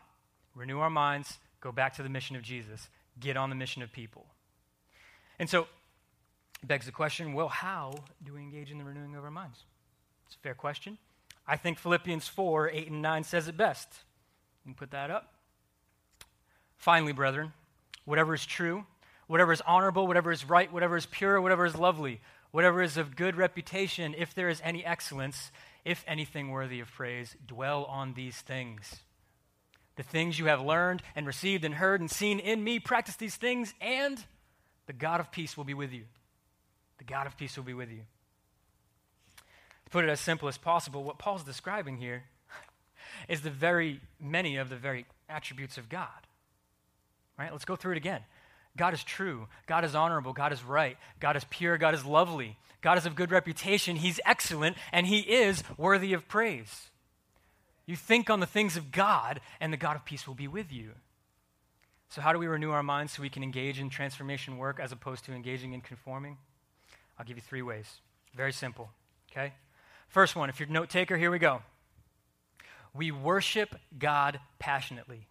renew 0.56 0.80
our 0.80 0.90
minds, 0.90 1.38
go 1.60 1.74
back 1.74 1.94
to 1.98 2.02
the 2.02 2.08
mission 2.08 2.38
of 2.38 2.44
Jesus, 2.44 2.88
get 3.20 3.36
on 3.36 3.50
the 3.50 3.58
mission 3.58 3.82
of 3.82 3.92
people. 3.92 4.26
And 5.38 5.50
so, 5.50 5.68
begs 6.64 6.86
the 6.86 6.94
question 6.94 7.34
well, 7.34 7.50
how 7.50 7.94
do 8.24 8.36
we 8.36 8.40
engage 8.40 8.72
in 8.72 8.78
the 8.78 8.86
renewing 8.86 9.18
of 9.18 9.26
our 9.26 9.32
minds? 9.32 9.66
It's 10.28 10.36
a 10.38 10.40
fair 10.40 10.54
question. 10.54 10.98
I 11.48 11.56
think 11.56 11.80
Philippians 11.80 12.28
4 12.28 12.70
8 12.70 12.92
and 12.92 13.02
9 13.02 13.24
says 13.24 13.48
it 13.48 13.56
best. 13.56 13.88
You 14.66 14.74
can 14.74 14.78
put 14.78 14.92
that 14.92 15.10
up. 15.10 15.34
Finally, 16.76 17.14
brethren, 17.14 17.54
whatever 18.06 18.34
is 18.34 18.46
true, 18.46 18.86
whatever 19.28 19.52
is 19.52 19.62
honorable, 19.62 20.08
whatever 20.08 20.32
is 20.32 20.48
right, 20.48 20.72
whatever 20.72 20.98
is 20.98 21.06
pure, 21.06 21.42
whatever 21.42 21.66
is 21.66 21.76
lovely, 21.76 22.22
whatever 22.52 22.82
is 22.82 22.98
of 22.98 23.16
good 23.16 23.36
reputation, 23.36 24.14
if 24.18 24.34
there 24.34 24.50
is 24.50 24.62
any 24.64 24.86
excellence, 24.86 25.52
if 25.86 26.04
anything 26.08 26.50
worthy 26.50 26.80
of 26.80 26.92
praise, 26.92 27.36
dwell 27.46 27.86
on 27.86 28.14
these 28.14 28.42
things. 28.42 28.98
The 29.96 30.04
things 30.04 30.38
you 30.38 30.46
have 30.46 30.62
learned 30.62 31.02
and 31.16 31.26
received 31.26 31.64
and 31.64 31.74
heard 31.74 32.02
and 32.02 32.12
seen 32.12 32.40
in 32.40 32.64
me, 32.64 32.80
practice 32.80 33.16
these 33.16 33.36
things, 33.36 33.74
and 33.82 34.24
the 34.86 34.94
God 34.94 35.20
of 35.20 35.32
peace 35.32 35.58
will 35.58 35.64
be 35.64 35.74
with 35.74 35.92
you. 35.92 36.04
The 36.98 37.04
God 37.04 37.26
of 37.26 37.38
peace 37.38 37.58
will 37.58 37.64
be 37.64 37.74
with 37.74 37.90
you. 37.90 38.02
To 39.88 39.92
put 39.92 40.04
it 40.04 40.10
as 40.10 40.20
simple 40.20 40.50
as 40.50 40.58
possible, 40.58 41.06
what 41.06 41.18
Paul's 41.18 41.46
describing 41.46 41.96
here 41.96 42.26
is 43.30 43.40
the 43.40 43.50
very 43.50 44.02
many 44.20 44.58
of 44.58 44.70
the 44.70 44.76
very 44.76 45.06
attributes 45.30 45.78
of 45.78 45.88
God. 45.88 46.10
Right? 47.40 47.54
Let's 47.54 47.64
go 47.64 47.78
through 47.78 47.94
it 47.94 47.98
again. 47.98 48.20
God 48.76 48.94
is 48.94 49.02
true. 49.02 49.48
God 49.66 49.86
is 49.86 49.96
honorable. 49.96 50.34
God 50.34 50.52
is 50.52 50.62
right. 50.62 50.98
God 51.22 51.38
is 51.38 51.46
pure. 51.50 51.78
God 51.78 51.94
is 51.96 52.04
lovely. 52.04 52.58
God 52.82 52.98
is 52.98 53.06
of 53.06 53.16
good 53.16 53.32
reputation. 53.32 53.96
He's 53.96 54.20
excellent, 54.26 54.76
and 54.92 55.08
He 55.08 55.20
is 55.20 55.64
worthy 55.78 56.12
of 56.12 56.28
praise. 56.28 56.90
You 57.86 57.96
think 57.96 58.30
on 58.30 58.42
the 58.42 58.46
things 58.46 58.76
of 58.76 58.92
God, 58.92 59.40
and 59.62 59.72
the 59.72 59.78
God 59.78 59.96
of 59.96 60.04
peace 60.04 60.28
will 60.28 60.36
be 60.36 60.50
with 60.50 60.70
you. 60.70 60.92
So, 62.10 62.20
how 62.20 62.34
do 62.34 62.40
we 62.40 62.48
renew 62.48 62.72
our 62.72 62.84
minds 62.84 63.14
so 63.14 63.22
we 63.22 63.30
can 63.30 63.42
engage 63.42 63.80
in 63.80 63.90
transformation 63.90 64.58
work 64.58 64.82
as 64.82 64.92
opposed 64.92 65.24
to 65.26 65.34
engaging 65.34 65.72
in 65.72 65.80
conforming? 65.80 66.38
I'll 67.18 67.26
give 67.26 67.38
you 67.38 67.42
three 67.42 67.62
ways. 67.62 68.02
Very 68.36 68.52
simple. 68.52 68.90
Okay? 69.32 69.54
First 70.08 70.36
one, 70.36 70.50
if 70.50 70.60
you're 70.60 70.70
a 70.70 70.72
note 70.72 70.90
taker, 70.90 71.18
here 71.18 71.32
we 71.32 71.40
go. 71.40 71.62
We 72.94 73.12
worship 73.12 73.76
God 73.98 74.40
passionately. 74.60 75.28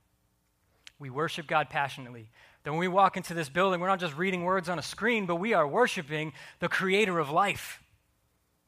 We 0.98 1.10
worship 1.10 1.46
God 1.46 1.68
passionately. 1.68 2.30
Then 2.62 2.74
when 2.74 2.80
we 2.80 2.88
walk 2.88 3.16
into 3.16 3.34
this 3.34 3.48
building, 3.48 3.80
we're 3.80 3.88
not 3.88 4.00
just 4.00 4.16
reading 4.16 4.44
words 4.44 4.68
on 4.68 4.78
a 4.78 4.82
screen, 4.82 5.26
but 5.26 5.36
we 5.36 5.54
are 5.54 5.66
worshiping 5.66 6.32
the 6.60 6.68
creator 6.68 7.18
of 7.18 7.30
life. 7.30 7.82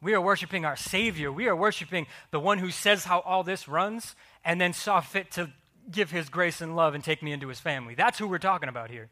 We 0.01 0.15
are 0.15 0.21
worshiping 0.21 0.65
our 0.65 0.77
Savior. 0.77 1.33
We 1.33 1.49
are 1.49 1.57
worshiping 1.57 2.07
the 2.31 2.39
one 2.39 2.59
who 2.59 2.71
says 2.71 3.05
how 3.05 3.21
all 3.21 3.43
this 3.43 3.67
runs 3.67 4.15
and 4.45 4.61
then 4.61 4.73
saw 4.73 5.01
fit 5.01 5.31
to 5.33 5.51
give 5.91 6.11
his 6.11 6.29
grace 6.29 6.61
and 6.61 6.77
love 6.77 6.95
and 6.95 7.03
take 7.03 7.23
me 7.23 7.33
into 7.33 7.49
his 7.49 7.61
family. 7.61 7.95
That's 7.95 8.19
who 8.19 8.29
we're 8.29 8.39
talking 8.39 8.69
about 8.69 8.91
here. 8.91 9.09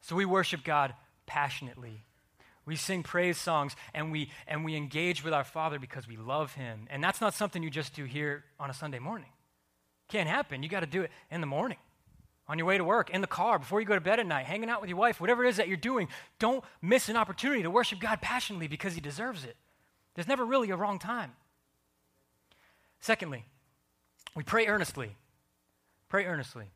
So 0.00 0.16
we 0.16 0.24
worship 0.24 0.64
God 0.64 0.94
passionately. 1.26 2.04
We 2.70 2.76
sing 2.76 3.02
praise 3.02 3.36
songs 3.36 3.74
and 3.94 4.12
we, 4.12 4.30
and 4.46 4.64
we 4.64 4.76
engage 4.76 5.24
with 5.24 5.34
our 5.34 5.42
Father 5.42 5.80
because 5.80 6.06
we 6.06 6.16
love 6.16 6.54
Him. 6.54 6.86
And 6.88 7.02
that's 7.02 7.20
not 7.20 7.34
something 7.34 7.64
you 7.64 7.68
just 7.68 7.96
do 7.96 8.04
here 8.04 8.44
on 8.60 8.70
a 8.70 8.72
Sunday 8.72 9.00
morning. 9.00 9.26
Can't 10.06 10.28
happen. 10.28 10.62
You 10.62 10.68
got 10.68 10.80
to 10.80 10.86
do 10.86 11.02
it 11.02 11.10
in 11.32 11.40
the 11.40 11.48
morning, 11.48 11.78
on 12.46 12.58
your 12.58 12.68
way 12.68 12.78
to 12.78 12.84
work, 12.84 13.10
in 13.10 13.22
the 13.22 13.26
car, 13.26 13.58
before 13.58 13.80
you 13.80 13.86
go 13.88 13.96
to 13.96 14.00
bed 14.00 14.20
at 14.20 14.26
night, 14.28 14.46
hanging 14.46 14.70
out 14.70 14.80
with 14.80 14.88
your 14.88 15.00
wife, 15.00 15.20
whatever 15.20 15.44
it 15.44 15.48
is 15.48 15.56
that 15.56 15.66
you're 15.66 15.76
doing. 15.76 16.06
Don't 16.38 16.62
miss 16.80 17.08
an 17.08 17.16
opportunity 17.16 17.64
to 17.64 17.70
worship 17.72 17.98
God 17.98 18.20
passionately 18.22 18.68
because 18.68 18.94
He 18.94 19.00
deserves 19.00 19.42
it. 19.42 19.56
There's 20.14 20.28
never 20.28 20.44
really 20.44 20.70
a 20.70 20.76
wrong 20.76 21.00
time. 21.00 21.32
Secondly, 23.00 23.46
we 24.36 24.44
pray 24.44 24.68
earnestly. 24.68 25.16
Pray 26.08 26.24
earnestly. 26.24 26.66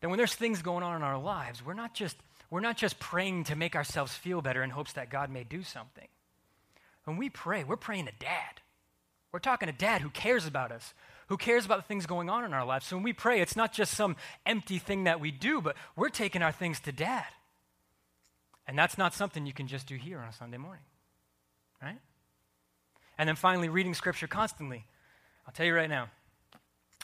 Then, 0.00 0.10
when 0.10 0.16
there's 0.16 0.34
things 0.34 0.62
going 0.62 0.82
on 0.82 0.96
in 0.96 1.02
our 1.02 1.16
lives, 1.16 1.64
we're 1.64 1.74
not 1.74 1.94
just 1.94 2.16
we're 2.50 2.60
not 2.60 2.76
just 2.76 2.98
praying 2.98 3.44
to 3.44 3.56
make 3.56 3.74
ourselves 3.74 4.14
feel 4.14 4.42
better 4.42 4.62
in 4.62 4.70
hopes 4.70 4.92
that 4.92 5.10
God 5.10 5.30
may 5.30 5.44
do 5.44 5.62
something. 5.62 6.08
When 7.04 7.16
we 7.16 7.28
pray, 7.28 7.64
we're 7.64 7.76
praying 7.76 8.06
to 8.06 8.12
dad. 8.18 8.60
We're 9.32 9.40
talking 9.40 9.66
to 9.66 9.72
dad 9.72 10.00
who 10.00 10.10
cares 10.10 10.46
about 10.46 10.70
us, 10.70 10.94
who 11.28 11.36
cares 11.36 11.66
about 11.66 11.78
the 11.78 11.88
things 11.88 12.06
going 12.06 12.30
on 12.30 12.44
in 12.44 12.52
our 12.52 12.64
lives. 12.64 12.86
So 12.86 12.96
when 12.96 13.02
we 13.02 13.12
pray, 13.12 13.40
it's 13.40 13.56
not 13.56 13.72
just 13.72 13.94
some 13.94 14.16
empty 14.46 14.78
thing 14.78 15.04
that 15.04 15.20
we 15.20 15.30
do, 15.30 15.60
but 15.60 15.76
we're 15.96 16.08
taking 16.08 16.42
our 16.42 16.52
things 16.52 16.80
to 16.80 16.92
dad. 16.92 17.26
And 18.66 18.78
that's 18.78 18.96
not 18.96 19.12
something 19.12 19.44
you 19.44 19.52
can 19.52 19.66
just 19.66 19.86
do 19.86 19.96
here 19.96 20.20
on 20.20 20.28
a 20.28 20.32
Sunday 20.32 20.56
morning, 20.56 20.84
right? 21.82 21.98
And 23.18 23.28
then 23.28 23.36
finally, 23.36 23.68
reading 23.68 23.94
scripture 23.94 24.26
constantly. 24.26 24.84
I'll 25.46 25.52
tell 25.52 25.66
you 25.66 25.74
right 25.74 25.90
now, 25.90 26.08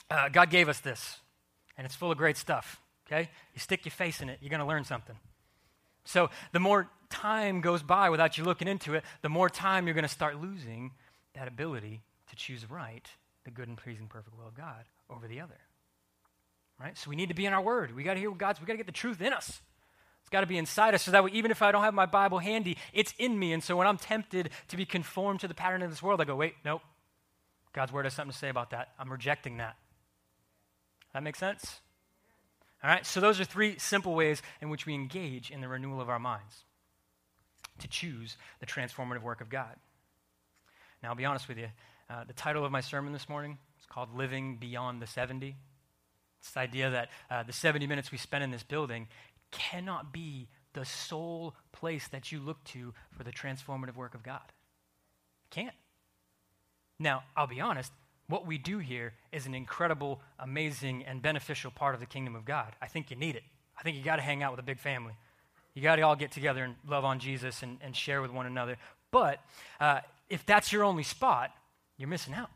uh, 0.09 0.29
God 0.29 0.49
gave 0.49 0.69
us 0.69 0.79
this, 0.79 1.19
and 1.77 1.85
it's 1.85 1.95
full 1.95 2.11
of 2.11 2.17
great 2.17 2.37
stuff, 2.37 2.81
okay? 3.07 3.29
You 3.53 3.59
stick 3.59 3.85
your 3.85 3.91
face 3.91 4.21
in 4.21 4.29
it, 4.29 4.39
you're 4.41 4.49
going 4.49 4.61
to 4.61 4.65
learn 4.65 4.83
something. 4.83 5.15
So 6.03 6.29
the 6.51 6.59
more 6.59 6.89
time 7.09 7.61
goes 7.61 7.83
by 7.83 8.09
without 8.09 8.37
you 8.37 8.43
looking 8.43 8.67
into 8.67 8.93
it, 8.95 9.03
the 9.21 9.29
more 9.29 9.49
time 9.49 9.85
you're 9.85 9.93
going 9.93 10.03
to 10.03 10.09
start 10.09 10.41
losing 10.41 10.91
that 11.33 11.47
ability 11.47 12.01
to 12.29 12.35
choose 12.35 12.69
right, 12.69 13.07
the 13.43 13.51
good 13.51 13.67
and 13.67 13.77
pleasing, 13.77 14.07
perfect 14.07 14.37
will 14.37 14.47
of 14.47 14.55
God 14.55 14.85
over 15.09 15.27
the 15.27 15.41
other. 15.41 15.59
Right? 16.79 16.97
So 16.97 17.09
we 17.09 17.15
need 17.15 17.29
to 17.29 17.35
be 17.35 17.45
in 17.45 17.53
our 17.53 17.61
word. 17.61 17.95
We 17.95 18.03
got 18.03 18.15
to 18.15 18.19
hear 18.19 18.31
God's, 18.31 18.59
we 18.59 18.65
got 18.65 18.73
to 18.73 18.77
get 18.77 18.87
the 18.87 18.91
truth 18.91 19.21
in 19.21 19.33
us. 19.33 19.61
It's 20.21 20.29
got 20.29 20.41
to 20.41 20.47
be 20.47 20.57
inside 20.57 20.93
us 20.93 21.03
so 21.03 21.11
that 21.11 21.23
way, 21.23 21.31
even 21.33 21.51
if 21.51 21.61
I 21.61 21.71
don't 21.71 21.83
have 21.83 21.93
my 21.93 22.05
Bible 22.05 22.39
handy, 22.39 22.77
it's 22.93 23.13
in 23.17 23.37
me. 23.37 23.53
And 23.53 23.63
so 23.63 23.75
when 23.75 23.87
I'm 23.87 23.97
tempted 23.97 24.49
to 24.69 24.77
be 24.77 24.85
conformed 24.85 25.41
to 25.41 25.47
the 25.47 25.53
pattern 25.53 25.81
of 25.81 25.89
this 25.89 26.01
world, 26.01 26.21
I 26.21 26.25
go, 26.25 26.35
wait, 26.35 26.55
nope. 26.63 26.81
God's 27.73 27.91
word 27.91 28.05
has 28.05 28.13
something 28.13 28.31
to 28.31 28.37
say 28.37 28.49
about 28.49 28.71
that. 28.71 28.89
I'm 28.99 29.11
rejecting 29.11 29.57
that. 29.57 29.75
That 31.13 31.23
makes 31.23 31.39
sense? 31.39 31.81
All 32.83 32.89
right, 32.89 33.05
so 33.05 33.19
those 33.19 33.39
are 33.39 33.45
three 33.45 33.77
simple 33.77 34.15
ways 34.15 34.41
in 34.61 34.69
which 34.69 34.85
we 34.85 34.95
engage 34.95 35.51
in 35.51 35.61
the 35.61 35.67
renewal 35.67 36.01
of 36.01 36.09
our 36.09 36.19
minds 36.19 36.63
to 37.79 37.87
choose 37.87 38.37
the 38.59 38.65
transformative 38.65 39.21
work 39.21 39.41
of 39.41 39.49
God. 39.49 39.75
Now, 41.03 41.09
I'll 41.09 41.15
be 41.15 41.25
honest 41.25 41.47
with 41.47 41.57
you. 41.57 41.67
Uh, 42.09 42.23
the 42.25 42.33
title 42.33 42.65
of 42.65 42.71
my 42.71 42.81
sermon 42.81 43.13
this 43.13 43.29
morning 43.29 43.57
is 43.79 43.85
called 43.85 44.15
Living 44.15 44.57
Beyond 44.57 45.01
the 45.01 45.07
70. 45.07 45.55
It's 46.39 46.51
the 46.51 46.59
idea 46.59 46.89
that 46.89 47.09
uh, 47.29 47.43
the 47.43 47.53
70 47.53 47.85
minutes 47.87 48.11
we 48.11 48.17
spend 48.17 48.43
in 48.43 48.51
this 48.51 48.63
building 48.63 49.07
cannot 49.51 50.11
be 50.11 50.47
the 50.73 50.85
sole 50.85 51.55
place 51.71 52.07
that 52.09 52.31
you 52.31 52.39
look 52.39 52.63
to 52.63 52.93
for 53.11 53.23
the 53.23 53.31
transformative 53.31 53.95
work 53.95 54.15
of 54.15 54.23
God. 54.23 54.41
It 55.45 55.51
can't. 55.51 55.75
Now, 56.97 57.23
I'll 57.35 57.47
be 57.47 57.61
honest, 57.61 57.91
what 58.31 58.47
we 58.47 58.57
do 58.57 58.79
here 58.79 59.13
is 59.31 59.45
an 59.45 59.53
incredible, 59.53 60.21
amazing, 60.39 61.03
and 61.03 61.21
beneficial 61.21 61.69
part 61.69 61.93
of 61.93 61.99
the 61.99 62.07
kingdom 62.07 62.35
of 62.35 62.45
God. 62.45 62.73
I 62.81 62.87
think 62.87 63.11
you 63.11 63.17
need 63.17 63.35
it. 63.35 63.43
I 63.77 63.83
think 63.83 63.97
you 63.97 64.03
got 64.03 64.15
to 64.15 64.21
hang 64.21 64.41
out 64.41 64.51
with 64.51 64.59
a 64.59 64.63
big 64.63 64.79
family. 64.79 65.13
You 65.73 65.81
got 65.81 65.97
to 65.97 66.01
all 66.01 66.15
get 66.15 66.31
together 66.31 66.63
and 66.63 66.75
love 66.87 67.05
on 67.05 67.19
Jesus 67.19 67.61
and, 67.61 67.77
and 67.81 67.95
share 67.95 68.21
with 68.21 68.31
one 68.31 68.45
another. 68.45 68.77
But 69.11 69.39
uh, 69.79 69.99
if 70.29 70.45
that's 70.45 70.71
your 70.71 70.83
only 70.83 71.03
spot, 71.03 71.51
you're 71.97 72.09
missing 72.09 72.33
out. 72.33 72.49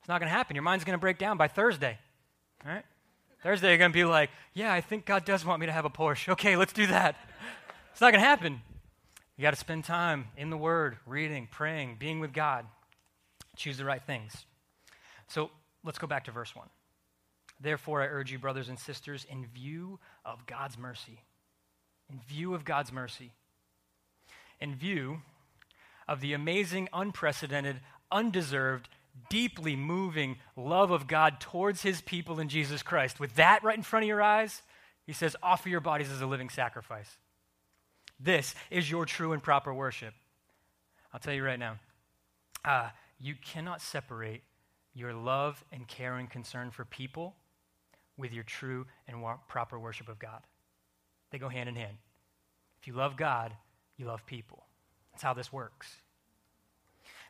It's 0.00 0.08
not 0.08 0.20
going 0.20 0.30
to 0.30 0.36
happen. 0.36 0.54
Your 0.54 0.62
mind's 0.62 0.84
going 0.84 0.96
to 0.96 1.00
break 1.00 1.18
down 1.18 1.36
by 1.36 1.48
Thursday. 1.48 1.98
All 2.64 2.72
right? 2.72 2.84
Thursday, 3.42 3.70
you're 3.70 3.78
going 3.78 3.90
to 3.90 3.94
be 3.94 4.04
like, 4.04 4.30
yeah, 4.54 4.72
I 4.72 4.80
think 4.80 5.06
God 5.06 5.24
does 5.24 5.44
want 5.44 5.60
me 5.60 5.66
to 5.66 5.72
have 5.72 5.84
a 5.84 5.90
Porsche. 5.90 6.30
Okay, 6.30 6.56
let's 6.56 6.72
do 6.72 6.86
that. 6.86 7.16
It's 7.92 8.00
not 8.00 8.12
going 8.12 8.22
to 8.22 8.26
happen. 8.28 8.60
You 9.36 9.42
got 9.42 9.50
to 9.50 9.60
spend 9.60 9.84
time 9.84 10.28
in 10.36 10.50
the 10.50 10.56
Word, 10.56 10.98
reading, 11.06 11.48
praying, 11.50 11.96
being 11.98 12.20
with 12.20 12.32
God. 12.32 12.66
Choose 13.56 13.76
the 13.76 13.84
right 13.84 14.02
things. 14.02 14.44
So 15.34 15.50
let's 15.82 15.98
go 15.98 16.06
back 16.06 16.24
to 16.24 16.30
verse 16.30 16.54
1. 16.54 16.68
Therefore, 17.60 18.02
I 18.02 18.06
urge 18.06 18.30
you, 18.30 18.38
brothers 18.38 18.68
and 18.68 18.78
sisters, 18.78 19.26
in 19.28 19.46
view 19.46 19.98
of 20.24 20.46
God's 20.46 20.78
mercy, 20.78 21.22
in 22.08 22.20
view 22.20 22.54
of 22.54 22.64
God's 22.64 22.92
mercy, 22.92 23.32
in 24.60 24.76
view 24.76 25.22
of 26.06 26.20
the 26.20 26.34
amazing, 26.34 26.88
unprecedented, 26.92 27.80
undeserved, 28.12 28.88
deeply 29.28 29.74
moving 29.74 30.36
love 30.56 30.92
of 30.92 31.08
God 31.08 31.40
towards 31.40 31.82
his 31.82 32.00
people 32.00 32.38
in 32.38 32.48
Jesus 32.48 32.84
Christ, 32.84 33.18
with 33.18 33.34
that 33.34 33.64
right 33.64 33.76
in 33.76 33.82
front 33.82 34.04
of 34.04 34.08
your 34.08 34.22
eyes, 34.22 34.62
he 35.04 35.12
says, 35.12 35.34
offer 35.42 35.68
your 35.68 35.80
bodies 35.80 36.12
as 36.12 36.20
a 36.20 36.26
living 36.26 36.48
sacrifice. 36.48 37.16
This 38.20 38.54
is 38.70 38.88
your 38.88 39.04
true 39.04 39.32
and 39.32 39.42
proper 39.42 39.74
worship. 39.74 40.14
I'll 41.12 41.18
tell 41.18 41.34
you 41.34 41.44
right 41.44 41.58
now, 41.58 41.80
uh, 42.64 42.90
you 43.18 43.34
cannot 43.42 43.82
separate 43.82 44.42
your 44.94 45.12
love 45.12 45.64
and 45.72 45.86
care 45.86 46.16
and 46.16 46.30
concern 46.30 46.70
for 46.70 46.84
people 46.84 47.34
with 48.16 48.32
your 48.32 48.44
true 48.44 48.86
and 49.08 49.22
wa- 49.22 49.38
proper 49.48 49.78
worship 49.78 50.08
of 50.08 50.18
God. 50.18 50.40
They 51.30 51.38
go 51.38 51.48
hand 51.48 51.68
in 51.68 51.74
hand. 51.74 51.96
If 52.80 52.86
you 52.86 52.94
love 52.94 53.16
God, 53.16 53.52
you 53.96 54.06
love 54.06 54.24
people. 54.26 54.64
That's 55.12 55.22
how 55.22 55.34
this 55.34 55.52
works. 55.52 55.96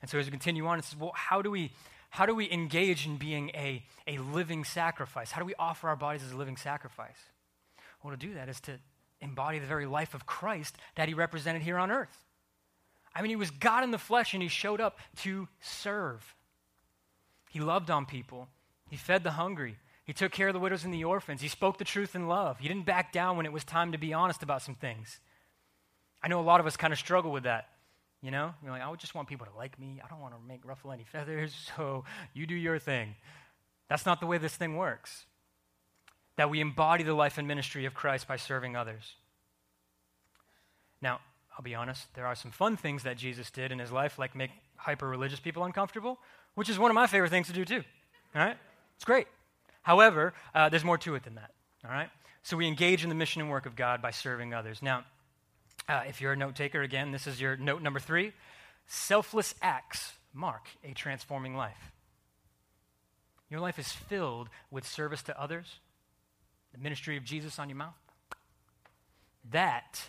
And 0.03 0.11
so 0.11 0.19
as 0.19 0.27
we 0.27 0.31
continue 0.31 0.67
on, 0.67 0.79
it 0.79 0.85
says, 0.85 0.99
well, 0.99 1.13
how 1.15 1.41
do 1.41 1.51
we, 1.51 1.73
how 2.11 2.27
do 2.27 2.35
we 2.35 2.51
engage 2.51 3.07
in 3.07 3.17
being 3.17 3.51
a, 3.55 3.83
a 4.07 4.19
living 4.19 4.65
sacrifice? 4.65 5.31
How 5.31 5.41
do 5.41 5.47
we 5.47 5.55
offer 5.59 5.89
our 5.89 5.97
bodies 5.97 6.23
as 6.23 6.33
a 6.33 6.37
living 6.37 6.57
sacrifice? 6.57 7.17
Well, 8.03 8.11
to 8.11 8.19
do 8.19 8.35
that 8.35 8.51
is 8.51 8.61
to 8.63 8.79
embody 9.23 9.59
the 9.59 9.67
very 9.67 9.87
life 9.87 10.13
of 10.13 10.27
Christ 10.27 10.77
that 10.97 11.09
he 11.09 11.15
represented 11.15 11.63
here 11.63 11.79
on 11.79 11.91
earth. 11.91 12.25
I 13.15 13.23
mean, 13.23 13.31
he 13.31 13.37
was 13.37 13.51
God 13.51 13.85
in 13.85 13.91
the 13.91 13.99
flesh 13.99 14.35
and 14.35 14.43
he 14.43 14.49
showed 14.49 14.81
up 14.81 14.99
to 15.19 15.49
serve. 15.61 16.35
He 17.55 17.61
loved 17.61 17.89
on 17.89 18.05
people, 18.05 18.49
he 18.91 18.97
fed 18.97 19.23
the 19.23 19.31
hungry, 19.31 19.77
he 20.05 20.13
took 20.13 20.33
care 20.33 20.49
of 20.49 20.55
the 20.55 20.59
widows 20.59 20.85
and 20.85 20.93
the 20.93 21.05
orphans, 21.05 21.41
he 21.41 21.47
spoke 21.47 21.79
the 21.79 21.85
truth 21.85 22.17
in 22.17 22.27
love. 22.27 22.59
He 22.59 22.67
didn't 22.67 22.85
back 22.85 23.13
down 23.13 23.37
when 23.37 23.47
it 23.47 23.53
was 23.53 23.63
time 23.63 23.93
to 23.93 23.99
be 23.99 24.13
honest 24.13 24.43
about 24.43 24.61
some 24.61 24.75
things. 24.75 25.21
I 26.21 26.27
know 26.27 26.41
a 26.41 26.43
lot 26.43 26.59
of 26.59 26.67
us 26.67 26.77
kind 26.77 26.93
of 26.93 26.99
struggle 26.99 27.31
with 27.31 27.45
that. 27.45 27.69
You 28.23 28.33
know, 28.33 28.55
you're 28.61 28.73
like, 28.73 28.83
I 28.83 28.93
just 28.97 29.15
want 29.15 29.29
people 29.29 29.47
to 29.47 29.57
like 29.57 29.79
me. 29.79 30.01
I 30.05 30.09
don't 30.09 30.19
want 30.19 30.35
to 30.35 30.41
make 30.49 30.67
ruffle 30.67 30.91
any 30.91 31.05
feathers, 31.05 31.55
so 31.77 32.05
you 32.33 32.45
do 32.45 32.57
your 32.57 32.81
thing. 32.81 33.15
That's 33.89 34.05
not 34.05 34.19
the 34.19 34.27
way 34.27 34.39
this 34.39 34.57
thing 34.57 34.77
works. 34.77 35.27
That 36.35 36.51
we 36.51 36.61
embody 36.61 37.05
the 37.05 37.15
life 37.15 37.39
and 37.39 37.47
ministry 37.47 37.85
of 37.85 37.95
Christ 37.95 38.27
by 38.27 38.37
serving 38.37 38.75
others. 38.75 39.15
Now, 41.01 41.21
I'll 41.57 41.63
be 41.63 41.77
honest, 41.77 42.13
there 42.15 42.27
are 42.27 42.35
some 42.35 42.51
fun 42.51 42.77
things 42.77 43.05
that 43.05 43.17
Jesus 43.17 43.49
did 43.49 43.71
in 43.71 43.79
his 43.79 43.93
life, 43.93 44.19
like 44.19 44.35
make 44.35 44.51
hyper 44.77 45.09
religious 45.09 45.41
people 45.41 45.65
uncomfortable, 45.65 46.19
which 46.55 46.69
is 46.69 46.79
one 46.79 46.91
of 46.91 46.95
my 46.95 47.07
favorite 47.07 47.31
things 47.31 47.47
to 47.49 47.53
do, 47.53 47.65
too. 47.65 47.83
All 48.35 48.43
right? 48.43 48.57
It's 48.97 49.05
great. 49.05 49.27
However, 49.83 50.35
uh, 50.55 50.69
there's 50.69 50.85
more 50.85 50.99
to 50.99 51.15
it 51.15 51.25
than 51.25 51.35
that. 51.37 51.51
All 51.85 51.91
right? 51.91 52.09
So 52.43 52.57
we 52.57 52.67
engage 52.67 53.03
in 53.03 53.09
the 53.09 53.15
mission 53.15 53.41
and 53.41 53.51
work 53.51 53.67
of 53.67 53.77
God 53.77 54.03
by 54.03 54.11
serving 54.11 54.53
others. 54.53 54.83
Now, 54.83 55.05
uh, 55.89 56.03
if 56.09 56.21
you're 56.21 56.33
a 56.33 56.37
note 56.37 56.55
taker, 56.55 56.83
again, 56.83 57.11
this 57.11 57.27
is 57.27 57.41
your 57.41 57.57
note 57.57 57.83
number 57.83 58.01
three. 58.01 58.33
Selfless 58.87 59.55
acts 59.63 60.13
mark 60.33 60.69
a 60.83 60.93
transforming 60.93 61.57
life. 61.57 61.93
Your 63.51 63.61
life 63.61 63.79
is 63.79 63.93
filled 63.93 64.49
with 64.71 64.87
service 64.87 65.23
to 65.25 65.41
others, 65.41 65.79
the 66.73 66.79
ministry 66.79 67.17
of 67.17 67.25
Jesus 67.25 67.59
on 67.59 67.69
your 67.69 67.79
mouth. 67.79 67.95
That 69.51 70.03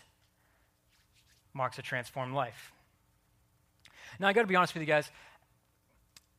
marks 1.54 1.78
a 1.78 1.82
transformed 1.82 2.34
life. 2.34 2.71
Now, 4.20 4.28
I 4.28 4.34
got 4.34 4.41
to 4.41 4.48
be 4.48 4.56
honest 4.56 4.74
with 4.74 4.82
you 4.82 4.88
guys. 4.88 5.10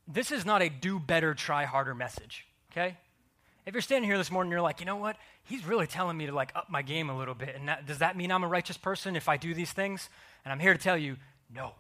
This 0.09 0.31
is 0.31 0.45
not 0.45 0.63
a 0.63 0.69
do 0.69 0.99
better, 0.99 1.35
try 1.35 1.65
harder 1.65 1.95
message, 1.95 2.47
okay? 2.73 2.97
If 3.67 3.75
you're 3.75 3.83
standing 3.83 4.09
here 4.09 4.19
this 4.19 4.31
morning, 4.31 4.53
you're 4.53 4.61
like, 4.61 4.79
you 4.79 4.87
know 4.87 4.97
what? 4.97 5.17
He's 5.43 5.67
really 5.67 5.89
telling 5.89 6.17
me 6.17 6.27
to 6.27 6.33
like 6.33 6.53
up 6.55 6.71
my 6.71 6.83
game 6.83 7.11
a 7.11 7.19
little 7.19 7.35
bit. 7.35 7.57
And 7.57 7.69
that, 7.69 7.87
does 7.87 7.99
that 7.99 8.17
mean 8.17 8.31
I'm 8.31 8.45
a 8.45 8.49
righteous 8.49 8.77
person 8.77 9.17
if 9.17 9.29
I 9.29 9.37
do 9.37 9.55
these 9.55 9.73
things? 9.73 10.09
And 10.45 10.53
I'm 10.53 10.61
here 10.61 10.73
to 10.73 10.79
tell 10.79 10.97
you, 10.97 11.17
no. 11.53 11.73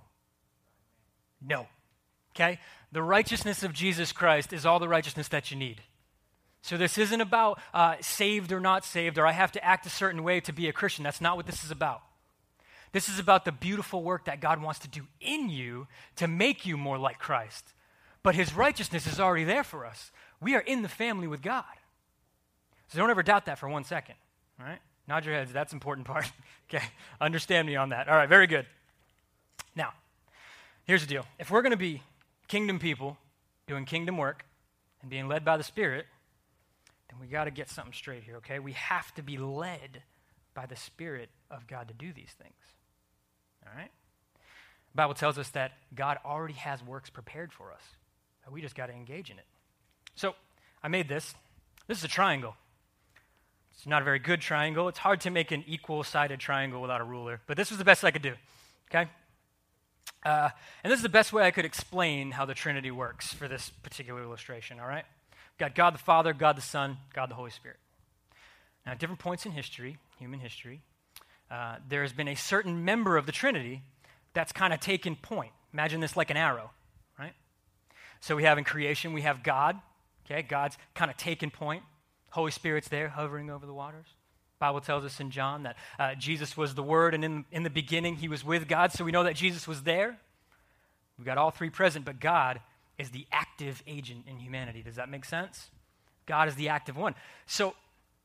No. 1.40 1.68
Okay? 2.34 2.58
The 2.90 3.02
righteousness 3.02 3.62
of 3.62 3.72
Jesus 3.72 4.10
Christ 4.10 4.52
is 4.52 4.66
all 4.66 4.80
the 4.80 4.88
righteousness 4.88 5.28
that 5.28 5.52
you 5.52 5.56
need. 5.56 5.80
So 6.62 6.76
this 6.76 6.98
isn't 6.98 7.20
about 7.20 7.60
uh, 7.72 7.94
saved 8.00 8.50
or 8.50 8.58
not 8.58 8.84
saved, 8.84 9.18
or 9.18 9.26
I 9.26 9.30
have 9.30 9.52
to 9.52 9.64
act 9.64 9.86
a 9.86 9.90
certain 9.90 10.24
way 10.24 10.40
to 10.40 10.52
be 10.52 10.68
a 10.68 10.72
Christian. 10.72 11.04
That's 11.04 11.20
not 11.20 11.36
what 11.36 11.46
this 11.46 11.62
is 11.62 11.70
about. 11.70 12.02
This 12.96 13.10
is 13.10 13.18
about 13.18 13.44
the 13.44 13.52
beautiful 13.52 14.02
work 14.02 14.24
that 14.24 14.40
God 14.40 14.62
wants 14.62 14.78
to 14.78 14.88
do 14.88 15.02
in 15.20 15.50
you 15.50 15.86
to 16.14 16.26
make 16.26 16.64
you 16.64 16.78
more 16.78 16.96
like 16.96 17.18
Christ. 17.18 17.74
But 18.22 18.34
his 18.34 18.54
righteousness 18.56 19.06
is 19.06 19.20
already 19.20 19.44
there 19.44 19.64
for 19.64 19.84
us. 19.84 20.10
We 20.40 20.54
are 20.54 20.60
in 20.60 20.80
the 20.80 20.88
family 20.88 21.26
with 21.28 21.42
God. 21.42 21.66
So 22.88 22.98
don't 22.98 23.10
ever 23.10 23.22
doubt 23.22 23.44
that 23.44 23.58
for 23.58 23.68
one 23.68 23.84
second. 23.84 24.14
All 24.58 24.64
right? 24.64 24.78
Nod 25.06 25.26
your 25.26 25.34
heads. 25.34 25.52
That's 25.52 25.74
important 25.74 26.06
part. 26.06 26.32
okay. 26.74 26.86
Understand 27.20 27.66
me 27.66 27.76
on 27.76 27.90
that. 27.90 28.08
All 28.08 28.16
right. 28.16 28.30
Very 28.30 28.46
good. 28.46 28.64
Now, 29.74 29.92
here's 30.84 31.02
the 31.02 31.06
deal. 31.06 31.26
If 31.38 31.50
we're 31.50 31.60
going 31.60 31.72
to 31.72 31.76
be 31.76 32.02
kingdom 32.48 32.78
people 32.78 33.18
doing 33.66 33.84
kingdom 33.84 34.16
work 34.16 34.46
and 35.02 35.10
being 35.10 35.28
led 35.28 35.44
by 35.44 35.58
the 35.58 35.64
Spirit, 35.64 36.06
then 37.10 37.20
we 37.20 37.26
got 37.26 37.44
to 37.44 37.50
get 37.50 37.68
something 37.68 37.92
straight 37.92 38.22
here, 38.22 38.36
okay? 38.36 38.58
We 38.58 38.72
have 38.72 39.14
to 39.16 39.22
be 39.22 39.36
led 39.36 40.02
by 40.54 40.64
the 40.64 40.76
Spirit 40.76 41.28
of 41.50 41.66
God 41.66 41.88
to 41.88 41.94
do 41.94 42.14
these 42.14 42.34
things. 42.42 42.54
All 43.66 43.76
right? 43.76 43.90
The 44.92 44.96
Bible 44.96 45.14
tells 45.14 45.38
us 45.38 45.50
that 45.50 45.72
God 45.94 46.18
already 46.24 46.54
has 46.54 46.82
works 46.82 47.10
prepared 47.10 47.52
for 47.52 47.72
us. 47.72 47.82
We 48.50 48.62
just 48.62 48.74
got 48.74 48.86
to 48.86 48.92
engage 48.92 49.30
in 49.30 49.38
it. 49.38 49.44
So 50.14 50.34
I 50.82 50.88
made 50.88 51.08
this. 51.08 51.34
This 51.88 51.98
is 51.98 52.04
a 52.04 52.08
triangle. 52.08 52.54
It's 53.74 53.86
not 53.86 54.02
a 54.02 54.04
very 54.04 54.18
good 54.18 54.40
triangle. 54.40 54.88
It's 54.88 54.98
hard 54.98 55.20
to 55.22 55.30
make 55.30 55.50
an 55.50 55.64
equal 55.66 56.02
sided 56.02 56.40
triangle 56.40 56.80
without 56.80 57.00
a 57.00 57.04
ruler, 57.04 57.40
but 57.46 57.56
this 57.56 57.70
was 57.70 57.78
the 57.78 57.84
best 57.84 58.04
I 58.04 58.10
could 58.10 58.22
do. 58.22 58.34
Okay? 58.90 59.10
Uh, 60.24 60.48
and 60.82 60.90
this 60.90 60.98
is 60.98 61.02
the 61.02 61.08
best 61.08 61.32
way 61.32 61.44
I 61.44 61.50
could 61.50 61.64
explain 61.64 62.30
how 62.30 62.44
the 62.46 62.54
Trinity 62.54 62.90
works 62.90 63.32
for 63.32 63.48
this 63.48 63.70
particular 63.82 64.22
illustration, 64.22 64.80
all 64.80 64.88
right? 64.88 65.04
We've 65.30 65.58
got 65.58 65.74
God 65.74 65.94
the 65.94 65.98
Father, 65.98 66.32
God 66.32 66.56
the 66.56 66.62
Son, 66.62 66.96
God 67.12 67.30
the 67.30 67.34
Holy 67.34 67.50
Spirit. 67.50 67.78
Now, 68.84 68.92
at 68.92 68.98
different 68.98 69.20
points 69.20 69.44
in 69.44 69.52
history, 69.52 69.98
human 70.18 70.40
history, 70.40 70.80
uh, 71.50 71.76
there 71.88 72.02
has 72.02 72.12
been 72.12 72.28
a 72.28 72.34
certain 72.34 72.84
member 72.84 73.16
of 73.16 73.26
the 73.26 73.32
Trinity 73.32 73.82
that's 74.34 74.52
kind 74.52 74.72
of 74.72 74.80
taken 74.80 75.16
point. 75.16 75.52
Imagine 75.72 76.00
this 76.00 76.16
like 76.16 76.30
an 76.30 76.36
arrow, 76.36 76.70
right? 77.18 77.34
So 78.20 78.36
we 78.36 78.44
have 78.44 78.58
in 78.58 78.64
creation, 78.64 79.12
we 79.12 79.22
have 79.22 79.42
God, 79.42 79.80
Okay, 80.26 80.42
God's 80.42 80.76
kind 80.94 81.10
of 81.10 81.16
taken 81.16 81.50
point. 81.50 81.82
Holy 82.30 82.50
Spirit's 82.50 82.88
there 82.88 83.08
hovering 83.08 83.48
over 83.48 83.64
the 83.64 83.72
waters. 83.72 84.06
Bible 84.58 84.80
tells 84.80 85.04
us 85.04 85.20
in 85.20 85.30
John 85.30 85.62
that 85.62 85.76
uh, 85.98 86.14
Jesus 86.14 86.56
was 86.56 86.74
the 86.74 86.82
Word, 86.82 87.14
and 87.14 87.24
in, 87.24 87.44
in 87.52 87.62
the 87.62 87.70
beginning, 87.70 88.16
he 88.16 88.28
was 88.28 88.44
with 88.44 88.66
God, 88.66 88.92
so 88.92 89.04
we 89.04 89.12
know 89.12 89.22
that 89.22 89.36
Jesus 89.36 89.68
was 89.68 89.82
there. 89.82 90.18
We've 91.18 91.26
got 91.26 91.38
all 91.38 91.50
three 91.50 91.70
present, 91.70 92.04
but 92.04 92.20
God 92.20 92.60
is 92.98 93.10
the 93.10 93.26
active 93.30 93.82
agent 93.86 94.24
in 94.26 94.38
humanity. 94.38 94.82
Does 94.82 94.96
that 94.96 95.08
make 95.08 95.24
sense? 95.24 95.70
God 96.24 96.48
is 96.48 96.54
the 96.54 96.70
active 96.70 96.96
one. 96.96 97.14
So 97.46 97.74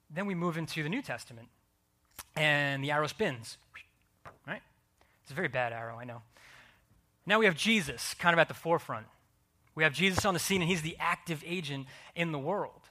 then 0.10 0.26
we 0.26 0.34
move 0.34 0.58
into 0.58 0.84
the 0.84 0.90
New 0.90 1.02
Testament, 1.02 1.50
and 2.36 2.84
the 2.84 2.92
arrow 2.92 3.08
spins, 3.08 3.58
right? 4.48 4.62
It's 5.24 5.32
a 5.32 5.36
very 5.36 5.48
bad 5.48 5.74
arrow, 5.74 5.98
I 5.98 6.06
know. 6.06 6.22
Now 7.26 7.40
we 7.40 7.46
have 7.46 7.56
Jesus 7.56 8.14
kind 8.16 8.34
of 8.34 8.40
at 8.40 8.48
the 8.48 8.54
forefront. 8.54 9.06
We 9.76 9.84
have 9.84 9.94
Jesus 9.94 10.26
on 10.26 10.34
the 10.34 10.40
scene, 10.40 10.62
and 10.62 10.70
he's 10.70 10.82
the 10.82 10.98
active 11.00 11.44
agent 11.46 11.88
in 12.16 12.32
the 12.32 12.40
world. 12.40 12.82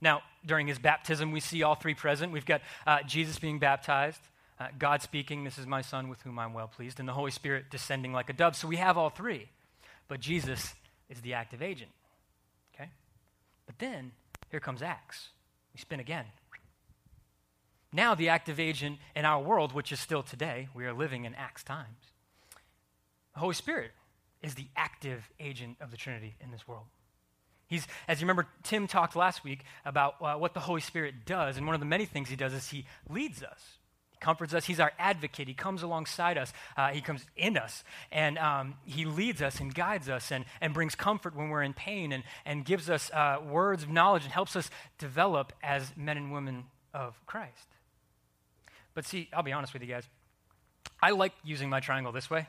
Now, 0.00 0.22
during 0.44 0.66
his 0.66 0.78
baptism, 0.78 1.32
we 1.32 1.40
see 1.40 1.62
all 1.62 1.74
three 1.74 1.94
present. 1.94 2.30
We've 2.30 2.44
got 2.44 2.60
uh, 2.86 3.02
Jesus 3.06 3.38
being 3.38 3.58
baptized, 3.58 4.20
uh, 4.60 4.68
God 4.78 5.00
speaking, 5.00 5.44
This 5.44 5.56
is 5.56 5.66
my 5.66 5.80
Son 5.80 6.08
with 6.08 6.20
whom 6.22 6.38
I'm 6.38 6.52
well 6.52 6.68
pleased, 6.68 7.00
and 7.00 7.08
the 7.08 7.14
Holy 7.14 7.30
Spirit 7.30 7.70
descending 7.70 8.12
like 8.12 8.28
a 8.28 8.34
dove. 8.34 8.54
So 8.54 8.68
we 8.68 8.76
have 8.76 8.98
all 8.98 9.08
three. 9.08 9.48
But 10.08 10.20
Jesus 10.20 10.74
is 11.08 11.20
the 11.22 11.34
active 11.34 11.62
agent. 11.62 11.90
Okay? 12.74 12.90
But 13.66 13.78
then, 13.78 14.12
here 14.50 14.60
comes 14.60 14.82
Acts. 14.82 15.28
We 15.72 15.80
spin 15.80 16.00
again. 16.00 16.26
Now, 17.94 18.16
the 18.16 18.28
active 18.28 18.58
agent 18.58 18.98
in 19.14 19.24
our 19.24 19.40
world, 19.40 19.72
which 19.72 19.92
is 19.92 20.00
still 20.00 20.24
today, 20.24 20.66
we 20.74 20.84
are 20.84 20.92
living 20.92 21.26
in 21.26 21.34
Acts 21.36 21.62
times, 21.62 22.10
the 23.34 23.38
Holy 23.38 23.54
Spirit 23.54 23.92
is 24.42 24.56
the 24.56 24.66
active 24.76 25.30
agent 25.38 25.76
of 25.80 25.92
the 25.92 25.96
Trinity 25.96 26.34
in 26.40 26.50
this 26.50 26.66
world. 26.66 26.86
He's, 27.68 27.86
as 28.08 28.20
you 28.20 28.24
remember, 28.24 28.48
Tim 28.64 28.88
talked 28.88 29.14
last 29.14 29.44
week 29.44 29.62
about 29.84 30.16
uh, 30.20 30.34
what 30.34 30.54
the 30.54 30.60
Holy 30.60 30.80
Spirit 30.80 31.24
does, 31.24 31.56
and 31.56 31.66
one 31.66 31.74
of 31.74 31.80
the 31.80 31.86
many 31.86 32.04
things 32.04 32.28
he 32.28 32.34
does 32.34 32.52
is 32.52 32.68
he 32.68 32.84
leads 33.08 33.44
us. 33.44 33.60
Comforts 34.18 34.54
us. 34.54 34.64
He's 34.64 34.80
our 34.80 34.92
advocate. 34.98 35.46
He 35.46 35.54
comes 35.54 35.84
alongside 35.84 36.36
us. 36.36 36.52
Uh, 36.76 36.88
he 36.88 37.00
comes 37.00 37.24
in 37.36 37.56
us, 37.56 37.84
and 38.10 38.38
um, 38.38 38.74
he 38.84 39.04
leads 39.04 39.40
us 39.40 39.60
and 39.60 39.72
guides 39.72 40.08
us 40.08 40.32
and, 40.32 40.46
and 40.60 40.74
brings 40.74 40.96
comfort 40.96 41.36
when 41.36 41.48
we're 41.48 41.62
in 41.62 41.74
pain 41.74 42.10
and, 42.10 42.24
and 42.44 42.64
gives 42.64 42.90
us 42.90 43.08
uh, 43.12 43.38
words 43.48 43.84
of 43.84 43.88
knowledge 43.88 44.24
and 44.24 44.32
helps 44.32 44.56
us 44.56 44.68
develop 44.98 45.52
as 45.62 45.92
men 45.96 46.16
and 46.16 46.32
women 46.32 46.64
of 46.92 47.24
Christ. 47.26 47.68
But 48.94 49.04
see, 49.04 49.28
I'll 49.32 49.42
be 49.42 49.52
honest 49.52 49.72
with 49.72 49.82
you 49.82 49.88
guys. 49.88 50.04
I 51.02 51.10
like 51.10 51.32
using 51.44 51.68
my 51.68 51.80
triangle 51.80 52.12
this 52.12 52.30
way. 52.30 52.46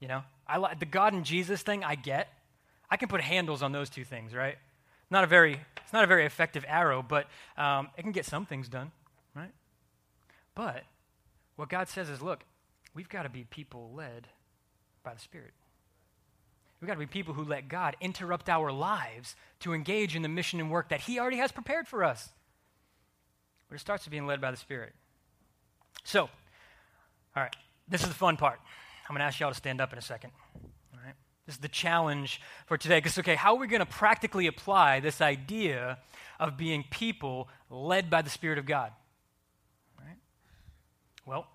You 0.00 0.08
know, 0.08 0.22
I 0.46 0.58
like 0.58 0.80
the 0.80 0.86
God 0.86 1.12
and 1.12 1.24
Jesus 1.24 1.62
thing. 1.62 1.84
I 1.84 1.94
get. 1.94 2.28
I 2.90 2.96
can 2.96 3.08
put 3.08 3.20
handles 3.20 3.62
on 3.62 3.72
those 3.72 3.90
two 3.90 4.04
things, 4.04 4.34
right? 4.34 4.56
Not 5.10 5.24
a 5.24 5.26
very, 5.26 5.60
it's 5.82 5.92
not 5.92 6.04
a 6.04 6.06
very 6.06 6.24
effective 6.24 6.64
arrow, 6.66 7.04
but 7.06 7.26
um, 7.56 7.88
it 7.96 8.02
can 8.02 8.12
get 8.12 8.24
some 8.24 8.46
things 8.46 8.68
done, 8.68 8.90
right? 9.34 9.52
But 10.54 10.84
what 11.56 11.68
God 11.68 11.88
says 11.88 12.08
is, 12.08 12.22
look, 12.22 12.44
we've 12.94 13.08
got 13.08 13.22
to 13.22 13.28
be 13.28 13.44
people 13.44 13.92
led 13.94 14.28
by 15.02 15.14
the 15.14 15.20
Spirit. 15.20 15.52
We've 16.80 16.86
got 16.86 16.94
to 16.94 17.00
be 17.00 17.06
people 17.06 17.34
who 17.34 17.44
let 17.44 17.68
God 17.68 17.96
interrupt 18.00 18.48
our 18.48 18.70
lives 18.70 19.34
to 19.60 19.74
engage 19.74 20.14
in 20.14 20.22
the 20.22 20.28
mission 20.28 20.60
and 20.60 20.70
work 20.70 20.90
that 20.90 21.00
He 21.00 21.18
already 21.18 21.38
has 21.38 21.50
prepared 21.50 21.88
for 21.88 22.04
us. 22.04 22.30
But 23.68 23.76
it 23.76 23.80
starts 23.80 24.04
with 24.04 24.12
being 24.12 24.26
led 24.26 24.40
by 24.40 24.50
the 24.50 24.56
Spirit. 24.56 24.94
So, 26.08 26.22
all 26.22 27.42
right, 27.42 27.54
this 27.86 28.00
is 28.00 28.08
the 28.08 28.14
fun 28.14 28.38
part. 28.38 28.58
I'm 29.06 29.14
going 29.14 29.20
to 29.20 29.26
ask 29.26 29.40
y'all 29.40 29.50
to 29.50 29.54
stand 29.54 29.78
up 29.78 29.92
in 29.92 29.98
a 29.98 30.02
second. 30.02 30.30
All 30.94 31.00
right? 31.04 31.12
This 31.44 31.56
is 31.56 31.60
the 31.60 31.68
challenge 31.68 32.40
for 32.64 32.78
today. 32.78 32.96
Because, 32.96 33.18
okay, 33.18 33.34
how 33.34 33.54
are 33.54 33.58
we 33.58 33.66
going 33.66 33.80
to 33.80 33.86
practically 33.86 34.46
apply 34.46 35.00
this 35.00 35.20
idea 35.20 35.98
of 36.40 36.56
being 36.56 36.82
people 36.90 37.50
led 37.68 38.08
by 38.08 38.22
the 38.22 38.30
Spirit 38.30 38.56
of 38.56 38.64
God? 38.64 38.90
All 39.98 40.06
right? 40.06 40.16
Well, 41.26 41.46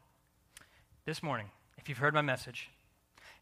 this 1.06 1.24
morning, 1.24 1.48
if 1.80 1.89
you've 1.89 1.98
heard 1.98 2.13
my 2.13 2.22
message 2.22 2.70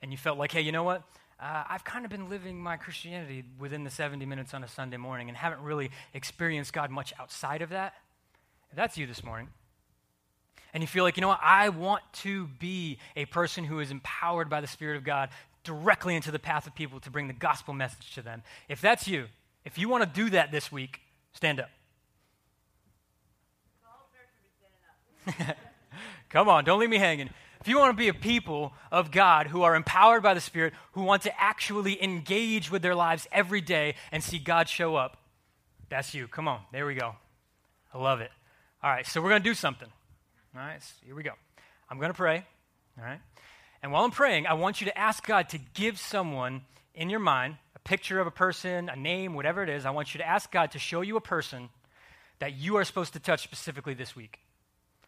and 0.02 0.14
you 0.14 0.18
felt 0.18 0.38
like, 0.38 0.54
hey, 0.54 0.62
you 0.62 0.72
know 0.72 0.84
what? 0.84 1.04
Uh, 1.42 1.66
I've 1.68 1.84
kind 1.84 2.06
of 2.06 2.12
been 2.12 2.30
living 2.30 2.58
my 2.58 2.78
Christianity 2.78 3.44
within 3.60 3.84
the 3.84 3.90
70 3.90 4.26
minutes 4.26 4.54
on 4.54 4.64
a 4.64 4.68
Sunday 4.70 4.96
morning 4.96 5.28
and 5.28 5.38
haven't 5.38 5.62
really 5.62 5.92
experienced 6.14 6.72
God 6.72 6.90
much 6.90 7.14
outside 7.20 7.62
of 7.62 7.68
that. 7.72 7.96
If 8.70 8.78
that's 8.78 8.98
you 8.98 9.08
this 9.08 9.26
morning, 9.26 9.50
and 10.74 10.82
you 10.82 10.88
feel 10.88 11.04
like, 11.04 11.18
you 11.18 11.22
know 11.22 11.28
what, 11.28 11.40
I 11.42 11.70
want 11.70 12.04
to 12.14 12.48
be 12.60 12.98
a 13.16 13.26
person 13.26 13.64
who 13.64 13.80
is 13.80 13.92
empowered 13.92 14.50
by 14.50 14.62
the 14.62 14.68
Spirit 14.68 14.98
of 14.98 15.04
God 15.04 15.30
directly 15.64 16.16
into 16.16 16.32
the 16.32 16.40
path 16.40 16.66
of 16.68 16.76
people 16.76 17.00
to 17.02 17.12
bring 17.12 17.28
the 17.28 17.34
gospel 17.34 17.74
message 17.74 18.14
to 18.16 18.22
them. 18.22 18.42
If 18.68 18.82
that's 18.82 19.08
you, 19.08 19.26
if 19.66 19.78
you 19.78 19.90
want 19.90 20.04
to 20.04 20.10
do 20.10 20.30
that 20.32 20.52
this 20.52 20.72
week, 20.72 21.02
stand 21.34 21.60
up. 21.60 21.70
Come 26.30 26.50
on, 26.50 26.64
don't 26.64 26.80
leave 26.80 26.90
me 26.90 26.98
hanging. 26.98 27.30
If 27.60 27.68
you 27.68 27.78
want 27.78 27.92
to 27.92 27.98
be 27.98 28.08
a 28.08 28.14
people 28.14 28.74
of 28.92 29.12
God 29.12 29.48
who 29.48 29.62
are 29.62 29.76
empowered 29.76 30.24
by 30.24 30.34
the 30.34 30.42
Spirit, 30.42 30.74
who 30.94 31.04
want 31.04 31.22
to 31.24 31.42
actually 31.42 32.04
engage 32.04 32.72
with 32.72 32.82
their 32.82 32.96
lives 32.96 33.28
every 33.32 33.62
day 33.62 33.96
and 34.12 34.24
see 34.24 34.40
God 34.40 34.68
show 34.68 34.96
up, 34.96 35.18
that's 35.90 36.16
you. 36.16 36.28
Come 36.28 36.48
on, 36.48 36.62
there 36.72 36.88
we 36.88 36.96
go. 36.96 37.16
I 37.94 38.00
love 38.00 38.20
it. 38.22 38.32
All 38.82 38.90
right, 38.90 39.06
so 39.06 39.22
we're 39.22 39.30
going 39.30 39.44
to 39.44 39.50
do 39.50 39.54
something. 39.54 39.90
All 40.54 40.62
right, 40.62 40.82
so 40.84 40.94
here 41.06 41.16
we 41.16 41.24
go. 41.24 41.32
I'm 41.90 41.98
going 41.98 42.12
to 42.12 42.18
pray. 42.18 42.46
All 42.98 43.06
right. 43.06 43.22
And 43.82 43.92
while 43.92 44.04
I'm 44.04 44.12
praying, 44.12 44.48
I 44.48 44.54
want 44.54 44.82
you 44.82 44.86
to 44.86 44.98
ask 44.98 45.26
God 45.26 45.50
to 45.50 45.60
give 45.74 45.98
someone 45.98 46.62
in 46.94 47.10
your 47.10 47.22
mind 47.22 47.56
a 47.76 47.80
picture 47.80 48.20
of 48.20 48.28
a 48.28 48.32
person, 48.32 48.90
a 48.90 48.96
name, 48.96 49.34
whatever 49.34 49.64
it 49.64 49.70
is. 49.70 49.86
I 49.86 49.92
want 49.92 50.14
you 50.14 50.18
to 50.20 50.28
ask 50.28 50.52
God 50.52 50.72
to 50.72 50.80
show 50.80 51.02
you 51.02 51.16
a 51.16 51.22
person 51.22 51.70
that 52.40 52.54
you 52.54 52.76
are 52.76 52.84
supposed 52.84 53.14
to 53.14 53.20
touch 53.20 53.44
specifically 53.44 53.94
this 53.94 54.16
week 54.16 54.40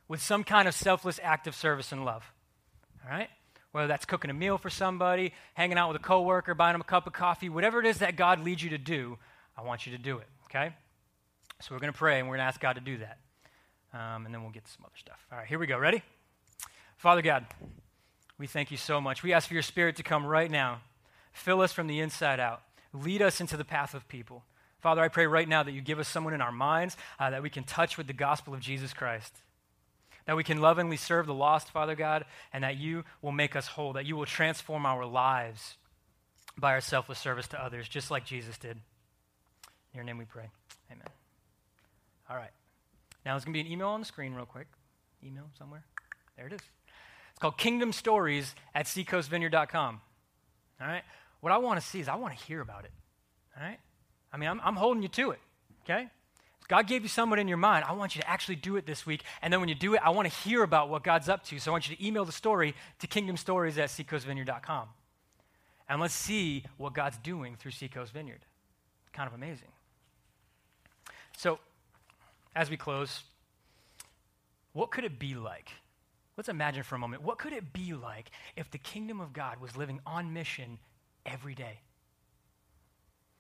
with 0.08 0.22
some 0.22 0.44
kind 0.44 0.68
of 0.68 0.74
selfless 0.74 1.20
act 1.22 1.46
of 1.46 1.56
service 1.56 1.92
and 1.92 2.06
love. 2.06 2.32
All 3.04 3.12
right? 3.12 3.30
Whether 3.74 3.88
that's 3.88 4.06
cooking 4.06 4.32
a 4.32 4.34
meal 4.34 4.58
for 4.58 4.70
somebody, 4.70 5.34
hanging 5.56 5.78
out 5.78 5.92
with 5.92 6.00
a 6.00 6.04
coworker, 6.04 6.54
buying 6.54 6.74
them 6.74 6.82
a 6.82 6.86
cup 6.86 7.06
of 7.06 7.14
coffee, 7.14 7.50
whatever 7.50 7.80
it 7.80 7.86
is 7.86 7.98
that 8.00 8.16
God 8.16 8.40
leads 8.40 8.64
you 8.64 8.70
to 8.70 8.78
do, 8.78 9.18
I 9.58 9.64
want 9.64 9.86
you 9.86 9.92
to 9.92 9.98
do 9.98 10.20
it. 10.20 10.28
Okay? 10.46 10.74
So 11.62 11.76
we're 11.76 11.80
going 11.80 11.92
to 11.92 11.98
pray 11.98 12.20
and 12.20 12.30
we're 12.30 12.38
going 12.38 12.46
to 12.46 12.48
ask 12.48 12.62
God 12.62 12.74
to 12.74 12.82
do 12.82 13.00
that. 13.00 13.18
Um, 13.94 14.26
and 14.26 14.34
then 14.34 14.42
we'll 14.42 14.52
get 14.52 14.66
to 14.66 14.72
some 14.72 14.86
other 14.86 14.98
stuff. 14.98 15.26
All 15.32 15.38
right, 15.38 15.48
here 15.48 15.60
we 15.60 15.68
go. 15.68 15.78
Ready? 15.78 16.02
Father 16.98 17.22
God, 17.22 17.46
we 18.38 18.48
thank 18.48 18.72
you 18.72 18.78
so 18.78 19.00
much. 19.00 19.24
We 19.24 19.34
ask 19.34 19.48
for 19.48 19.54
your 19.54 19.64
spirit 19.64 19.98
to 19.98 20.04
come 20.04 20.26
right 20.26 20.50
now, 20.50 20.82
fill 21.32 21.62
us 21.62 21.72
from 21.74 21.88
the 21.88 22.00
inside 22.00 22.40
out, 22.40 22.62
lead 22.92 23.22
us 23.22 23.40
into 23.40 23.58
the 23.58 23.66
path 23.66 23.94
of 23.94 24.08
people. 24.08 24.44
Father, 24.80 25.02
I 25.02 25.08
pray 25.08 25.28
right 25.28 25.48
now 25.48 25.64
that 25.64 25.72
you 25.72 25.82
give 25.82 26.00
us 26.00 26.08
someone 26.08 26.34
in 26.34 26.42
our 26.42 26.52
minds 26.52 26.98
uh, 27.20 27.30
that 27.30 27.44
we 27.44 27.50
can 27.50 27.64
touch 27.64 27.98
with 27.98 28.08
the 28.08 28.14
gospel 28.14 28.54
of 28.54 28.60
Jesus 28.60 28.94
Christ. 28.94 29.34
That 30.26 30.36
we 30.36 30.44
can 30.44 30.60
lovingly 30.60 30.98
serve 30.98 31.26
the 31.26 31.34
lost, 31.34 31.70
Father 31.70 31.96
God, 31.96 32.26
and 32.52 32.64
that 32.64 32.78
you 32.78 33.04
will 33.22 33.32
make 33.32 33.56
us 33.56 33.68
whole, 33.68 33.94
that 33.94 34.06
you 34.06 34.16
will 34.16 34.26
transform 34.26 34.86
our 34.86 35.06
lives 35.06 35.78
by 36.58 36.72
our 36.72 36.82
selfless 36.82 37.20
service 37.20 37.48
to 37.50 37.64
others, 37.64 37.88
just 37.88 38.12
like 38.12 38.26
Jesus 38.26 38.58
did. 38.58 38.78
In 39.94 39.96
your 39.96 40.04
name 40.04 40.18
we 40.18 40.26
pray. 40.26 40.50
Amen. 40.92 41.08
All 42.30 42.36
right. 42.38 42.52
Now, 43.26 43.34
there's 43.34 43.46
going 43.46 43.54
to 43.54 43.64
be 43.64 43.66
an 43.66 43.72
email 43.72 43.88
on 43.90 44.00
the 44.00 44.06
screen, 44.06 44.34
real 44.34 44.46
quick. 44.46 44.68
Email 45.24 45.46
somewhere. 45.58 45.84
There 46.36 46.48
it 46.48 46.54
is. 46.54 46.60
It's 46.60 47.40
called 47.40 47.58
Kingdom 47.58 47.94
Stories 47.94 48.54
at 48.76 48.86
seacoastvineyard.com. 48.86 50.02
All 50.82 50.88
right? 50.88 51.04
What 51.42 51.52
I 51.52 51.58
want 51.58 51.80
to 51.80 51.86
see 51.86 52.00
is 52.00 52.08
I 52.08 52.16
want 52.16 52.38
to 52.38 52.46
hear 52.46 52.62
about 52.62 52.86
it. 52.86 52.92
All 53.58 53.64
right? 53.64 53.80
I 54.32 54.38
mean, 54.38 54.50
I'm, 54.50 54.62
I'm 54.64 54.76
holding 54.76 55.04
you 55.04 55.10
to 55.10 55.32
it. 55.32 55.40
Okay? 55.84 56.10
God 56.68 56.88
gave 56.88 57.04
you 57.04 57.10
someone 57.10 57.40
in 57.40 57.48
your 57.48 57.58
mind, 57.58 57.86
I 57.88 57.94
want 57.94 58.16
you 58.16 58.22
to 58.22 58.30
actually 58.30 58.56
do 58.56 58.78
it 58.78 58.86
this 58.86 59.06
week. 59.06 59.24
And 59.42 59.52
then 59.52 59.60
when 59.60 59.70
you 59.70 59.76
do 59.76 59.94
it, 59.96 60.02
I 60.04 60.12
want 60.12 60.30
to 60.30 60.34
hear 60.34 60.64
about 60.64 60.90
what 60.90 61.04
God's 61.04 61.30
up 61.30 61.44
to. 61.46 61.60
So 61.60 61.72
I 61.72 61.74
want 61.74 61.90
you 61.90 61.96
to 61.96 62.06
email 62.06 62.26
the 62.26 62.32
story 62.32 62.74
to 63.00 63.08
kingdomstories 63.08 63.78
at 63.78 63.90
seacoastvineyard.com. 63.90 64.88
And 65.90 66.02
let's 66.02 66.14
see 66.14 66.64
what 66.78 66.94
God's 66.94 67.18
doing 67.18 67.56
through 67.58 67.72
Seacoast 67.72 68.14
Vineyard. 68.14 68.46
Kind 69.12 69.28
of 69.28 69.34
amazing. 69.34 69.68
So, 71.38 71.60
as 72.56 72.70
we 72.70 72.78
close, 72.78 73.24
what 74.74 74.92
could 74.92 75.04
it 75.04 75.20
be 75.20 75.36
like? 75.36 75.70
Let's 76.36 76.50
imagine 76.50 76.84
for 76.84 76.96
a 76.96 77.00
moment. 77.00 77.22
What 77.22 77.38
could 77.38 77.54
it 77.54 77.74
be 77.74 77.94
like 77.94 78.32
if 78.56 78.72
the 78.72 78.78
kingdom 78.78 79.22
of 79.22 79.34
God 79.34 79.62
was 79.62 79.78
living 79.78 80.00
on 80.06 80.34
mission 80.34 80.80
every 81.26 81.54
day? 81.54 81.80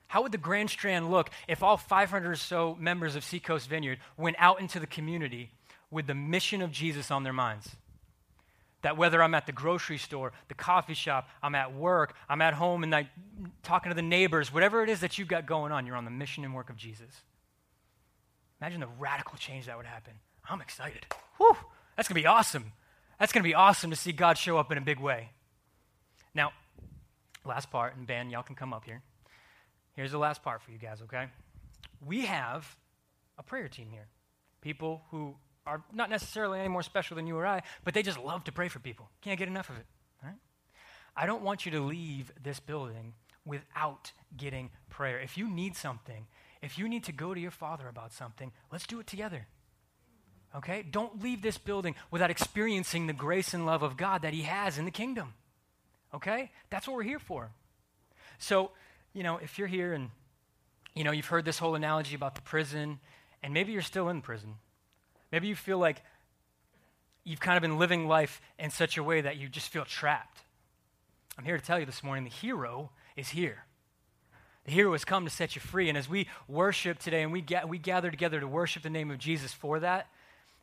How 0.08 0.22
would 0.22 0.32
the 0.32 0.38
Grand 0.38 0.70
Strand 0.70 1.10
look 1.10 1.32
if 1.48 1.64
all 1.64 1.76
500 1.76 2.30
or 2.30 2.36
so 2.36 2.78
members 2.80 3.16
of 3.16 3.24
Seacoast 3.24 3.68
Vineyard 3.68 3.98
went 4.16 4.36
out 4.38 4.62
into 4.62 4.80
the 4.80 4.86
community 4.86 5.50
with 5.90 6.06
the 6.06 6.14
mission 6.14 6.62
of 6.62 6.72
Jesus 6.72 7.10
on 7.10 7.24
their 7.24 7.34
minds? 7.34 7.76
That 8.84 8.96
whether 8.96 9.24
I'm 9.24 9.34
at 9.34 9.48
the 9.48 9.52
grocery 9.52 9.98
store, 9.98 10.32
the 10.50 10.54
coffee 10.54 10.94
shop, 10.94 11.30
I'm 11.42 11.56
at 11.56 11.74
work, 11.74 12.14
I'm 12.30 12.44
at 12.44 12.54
home 12.54 12.84
and 12.84 12.92
like 12.92 13.08
talking 13.64 13.90
to 13.90 13.96
the 13.96 14.04
neighbors, 14.04 14.54
whatever 14.54 14.84
it 14.84 14.90
is 14.90 15.00
that 15.00 15.18
you've 15.18 15.30
got 15.30 15.48
going 15.48 15.72
on, 15.72 15.88
you're 15.88 15.96
on 15.96 16.06
the 16.06 16.12
mission 16.12 16.44
and 16.44 16.54
work 16.54 16.70
of 16.70 16.78
Jesus. 16.78 17.24
Imagine 18.64 18.80
the 18.80 18.88
radical 18.98 19.38
change 19.38 19.66
that 19.66 19.76
would 19.76 19.86
happen. 19.86 20.14
I'm 20.50 20.62
excited. 20.62 21.06
Whew, 21.36 21.58
that's 21.98 22.08
going 22.08 22.16
to 22.16 22.22
be 22.22 22.26
awesome. 22.26 22.72
That's 23.20 23.34
going 23.34 23.44
to 23.44 23.48
be 23.50 23.54
awesome 23.54 23.90
to 23.90 23.96
see 23.98 24.14
God 24.14 24.38
show 24.38 24.58
up 24.58 24.72
in 24.72 24.78
a 24.78 24.82
big 24.82 25.02
way. 25.02 25.32
Now, 26.34 26.54
last 27.44 27.70
part, 27.70 27.98
and 27.98 28.08
Ben, 28.08 28.30
y'all 28.30 28.42
can 28.42 28.56
come 28.56 28.74
up 28.74 28.86
here. 28.86 29.02
Here's 29.98 30.14
the 30.14 30.18
last 30.18 30.44
part 30.44 30.62
for 30.62 30.72
you 30.72 30.78
guys, 30.78 31.02
okay? 31.02 31.26
We 32.06 32.26
have 32.26 32.78
a 33.38 33.44
prayer 33.44 33.68
team 33.68 33.90
here. 33.92 34.08
People 34.62 35.02
who 35.12 35.36
are 35.68 35.84
not 35.92 36.10
necessarily 36.10 36.62
any 36.62 36.70
more 36.70 36.84
special 36.84 37.18
than 37.18 37.28
you 37.28 37.36
or 37.36 37.46
I, 37.46 37.64
but 37.84 37.94
they 37.94 38.02
just 38.02 38.18
love 38.18 38.46
to 38.46 38.54
pray 38.54 38.70
for 38.70 38.80
people. 38.80 39.10
Can't 39.20 39.38
get 39.38 39.50
enough 39.50 39.70
of 39.70 39.76
it. 39.76 39.86
Right? 40.24 40.36
I 41.18 41.26
don't 41.26 41.44
want 41.44 41.66
you 41.66 41.74
to 41.74 41.82
leave 41.82 42.32
this 42.42 42.62
building 42.62 43.16
without 43.44 44.14
getting 44.38 44.70
prayer. 44.90 45.20
If 45.20 45.38
you 45.38 45.50
need 45.50 45.76
something, 45.76 46.28
if 46.66 46.78
you 46.78 46.88
need 46.88 47.04
to 47.06 47.12
go 47.12 47.34
to 47.34 47.40
your 47.40 47.52
father 47.52 47.88
about 47.88 48.14
something, 48.14 48.52
let's 48.72 48.88
do 48.88 49.00
it 49.00 49.08
together. 49.08 49.48
Okay? 50.56 50.84
Don't 50.90 51.22
leave 51.22 51.42
this 51.42 51.58
building 51.58 51.96
without 52.12 52.32
experiencing 52.32 53.08
the 53.08 53.14
grace 53.14 53.54
and 53.54 53.66
love 53.66 53.84
of 53.84 53.98
God 53.98 54.22
that 54.22 54.34
He 54.34 54.44
has 54.44 54.78
in 54.78 54.86
the 54.86 54.92
kingdom. 54.92 55.34
Okay? 56.14 56.52
That's 56.70 56.88
what 56.88 56.96
we're 56.96 57.04
here 57.04 57.20
for. 57.20 57.52
So, 58.38 58.72
you 59.14 59.24
know, 59.24 59.38
if 59.38 59.58
you're 59.58 59.68
here 59.68 59.94
and, 59.94 60.10
you 60.94 61.04
know, 61.04 61.12
you've 61.12 61.26
heard 61.26 61.46
this 61.46 61.60
whole 61.60 61.76
analogy 61.76 62.16
about 62.16 62.36
the 62.36 62.42
prison, 62.42 63.00
and 63.42 63.54
maybe 63.54 63.74
you're 63.74 63.82
still 63.82 64.10
in 64.10 64.22
prison. 64.22 64.56
Maybe 65.32 65.48
you 65.48 65.56
feel 65.56 65.80
like 65.80 66.02
you've 67.24 67.40
kind 67.40 67.58
of 67.58 67.62
been 67.62 67.78
living 67.78 68.08
life 68.08 68.42
in 68.60 68.70
such 68.70 68.98
a 68.98 69.04
way 69.04 69.22
that 69.22 69.38
you 69.38 69.50
just 69.50 69.70
feel 69.70 69.86
trapped. 69.86 70.42
I'm 71.38 71.46
here 71.46 71.58
to 71.58 71.66
tell 71.66 71.80
you 71.80 71.86
this 71.86 72.04
morning 72.04 72.24
the 72.24 72.30
hero 72.30 72.92
is 73.16 73.30
here. 73.30 73.66
The 74.66 74.72
hero 74.72 74.94
has 74.94 75.04
come 75.04 75.26
to 75.26 75.30
set 75.30 75.56
you 75.56 75.62
free. 75.62 75.90
And 75.90 75.98
as 75.98 76.08
we 76.08 76.28
worship 76.48 77.00
today 77.00 77.22
and 77.22 77.32
we, 77.32 77.42
ga- 77.42 77.66
we 77.68 77.78
gather 77.78 78.10
together 78.10 78.40
to 78.40 78.48
worship 78.48 78.84
the 78.84 78.90
name 78.90 79.12
of 79.12 79.18
Jesus 79.18 79.52
for 79.52 79.80
that, 79.80 80.08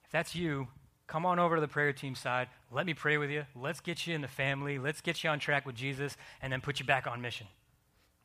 if 0.04 0.10
that's 0.10 0.34
you, 0.34 0.68
come 1.06 1.26
on 1.26 1.38
over 1.38 1.56
to 1.56 1.60
the 1.60 1.68
prayer 1.68 1.92
team 1.92 2.14
side. 2.14 2.48
Let 2.70 2.86
me 2.86 2.94
pray 2.94 3.18
with 3.18 3.30
you. 3.30 3.44
Let's 3.54 3.80
get 3.80 4.06
you 4.06 4.14
in 4.14 4.20
the 4.20 4.28
family. 4.28 4.78
Let's 4.78 5.00
get 5.00 5.22
you 5.22 5.30
on 5.30 5.38
track 5.38 5.66
with 5.66 5.74
Jesus 5.74 6.16
and 6.40 6.52
then 6.52 6.60
put 6.60 6.80
you 6.80 6.86
back 6.86 7.06
on 7.06 7.20
mission. 7.20 7.46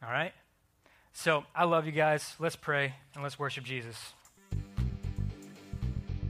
All 0.03 0.11
right? 0.11 0.33
So 1.11 1.43
I 1.55 1.65
love 1.65 1.85
you 1.85 1.91
guys. 1.91 2.35
Let's 2.39 2.55
pray 2.55 2.93
and 3.13 3.23
let's 3.23 3.39
worship 3.39 3.63
Jesus. 3.63 4.13